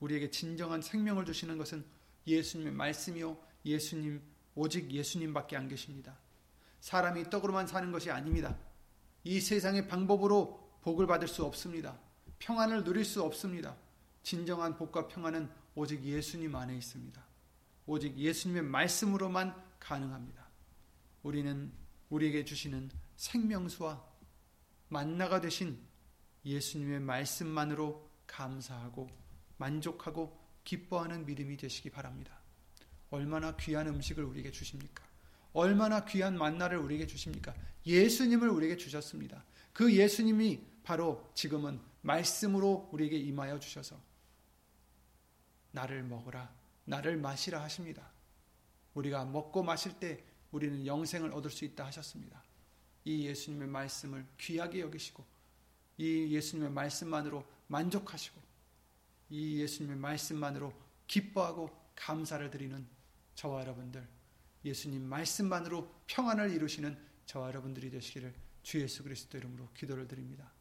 [0.00, 1.84] 우리에게 진정한 생명을 주시는 것은
[2.26, 4.20] 예수님의 말씀이요, 예수님,
[4.54, 6.18] 오직 예수님밖에 안 계십니다.
[6.80, 8.56] 사람이 떡으로만 사는 것이 아닙니다.
[9.24, 11.98] 이 세상의 방법으로 복을 받을 수 없습니다.
[12.38, 13.76] 평안을 누릴 수 없습니다.
[14.22, 17.22] 진정한 복과 평안은 오직 예수님 안에 있습니다.
[17.86, 20.48] 오직 예수님의 말씀으로만 가능합니다.
[21.22, 21.72] 우리는
[22.08, 24.04] 우리에게 주시는 생명수와
[24.88, 25.78] 만나가 되신
[26.44, 29.08] 예수님의 말씀만으로 감사하고
[29.56, 32.39] 만족하고 기뻐하는 믿음이 되시기 바랍니다.
[33.10, 35.04] 얼마나 귀한 음식을 우리에게 주십니까?
[35.52, 37.54] 얼마나 귀한 만나를 우리에게 주십니까?
[37.84, 39.44] 예수님을 우리에게 주셨습니다.
[39.72, 44.00] 그 예수님이 바로 지금은 말씀으로 우리에게 임하여 주셔서
[45.72, 46.52] 나를 먹으라,
[46.84, 48.10] 나를 마시라 하십니다.
[48.94, 52.42] 우리가 먹고 마실 때 우리는 영생을 얻을 수 있다 하셨습니다.
[53.04, 55.24] 이 예수님의 말씀을 귀하게 여기시고
[55.98, 58.40] 이 예수님의 말씀만으로 만족하시고
[59.30, 60.72] 이 예수님의 말씀만으로
[61.06, 62.86] 기뻐하고 감사를 드리는
[63.40, 64.06] 저와 여러분들
[64.66, 70.52] 예수님 말씀만으로 평안을 이루시는 저와 여러분들이 되시기를 주 예수 그리스도 이름으로 기도를 드립니다.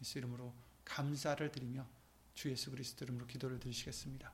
[0.00, 0.52] 예수 이름으로
[0.84, 1.86] 감사를 드리며
[2.34, 4.32] 주 예수 그리스도 이름으로 기도를 드리시겠습니다.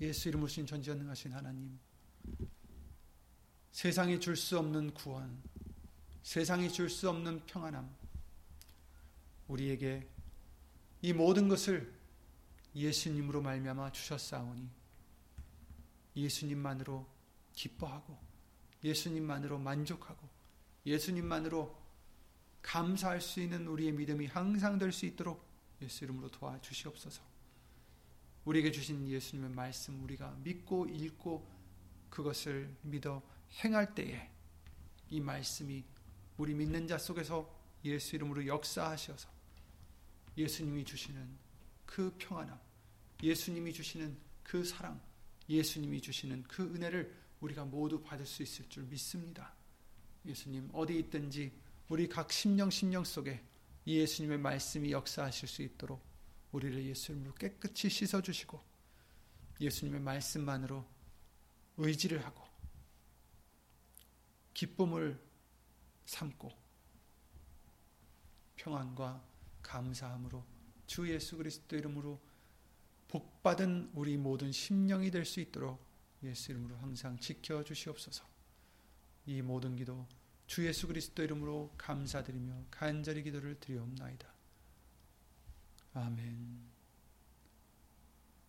[0.00, 1.78] 예수 이름으로 신 전지전능하신 하나님
[3.72, 5.42] 세상이 줄 수 없는 구원
[6.22, 7.94] 세상이 줄 수 없는 평안함
[9.48, 10.08] 우리에게
[11.02, 11.92] 이 모든 것을
[12.74, 14.81] 예수님으로 말미암아 주셨사오니
[16.16, 17.06] 예수님만으로
[17.52, 18.18] 기뻐하고
[18.84, 20.28] 예수님만으로 만족하고
[20.84, 21.80] 예수님만으로
[22.62, 25.44] 감사할 수 있는 우리의 믿음이 항상 될 수 있도록
[25.80, 27.22] 예수 이름으로 도와주시옵소서.
[28.44, 31.48] 우리에게 주신 예수님의 말씀 우리가 믿고 읽고
[32.10, 33.22] 그것을 믿어
[33.64, 34.30] 행할 때에
[35.10, 35.84] 이 말씀이
[36.36, 37.52] 우리 믿는 자 속에서
[37.84, 39.28] 예수 이름으로 역사하셔서
[40.36, 41.38] 예수님이 주시는
[41.84, 42.58] 그 평안함,
[43.22, 45.00] 예수님이 주시는 그 사랑,
[45.48, 49.54] 예수님이 주시는 그 은혜를 우리가 모두 받을 수 있을 줄 믿습니다.
[50.24, 51.52] 예수님 어디 있든지
[51.88, 53.44] 우리 각 심령 심령 속에
[53.84, 56.04] 이 예수님의 말씀이 역사하실 수 있도록
[56.52, 58.62] 우리를 예수님으로 깨끗이 씻어 주시고
[59.60, 60.86] 예수님의 말씀만으로
[61.76, 62.42] 의지를 하고
[64.54, 65.20] 기쁨을
[66.04, 66.52] 삼고
[68.56, 69.24] 평안과
[69.62, 70.44] 감사함으로
[70.86, 72.20] 주 예수 그리스도 이름으로
[73.12, 75.84] 복받은 우리 모든 심령이 될 수 있도록
[76.22, 78.24] 예수 이름으로 항상 지켜 주시옵소서.
[79.26, 80.08] 이 모든 기도
[80.46, 84.32] 주 예수 그리스도 이름으로 감사드리며 간절히 기도를 드리옵나이다.
[85.92, 86.62] 아멘.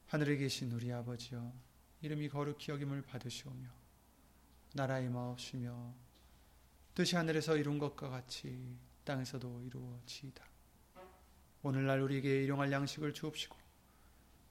[0.08, 1.54] 하늘에 계신 우리 아버지여
[2.02, 3.68] 이름이 거룩히 여김을 받으시오며
[4.76, 5.94] 나라의 마옵시며
[6.96, 10.46] 뜻이 하늘에서 이룬 것과 같이 땅에서도 이루어지이다.
[11.64, 13.63] 오늘날 우리에게 일용할 양식을 주옵시고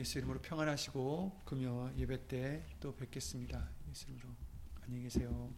[0.00, 3.68] 예수 이름으로 평안하시고 금요 예배 때 또 뵙겠습니다.
[3.90, 4.30] 예수 이름으로
[4.82, 5.52] 안녕히 계세요.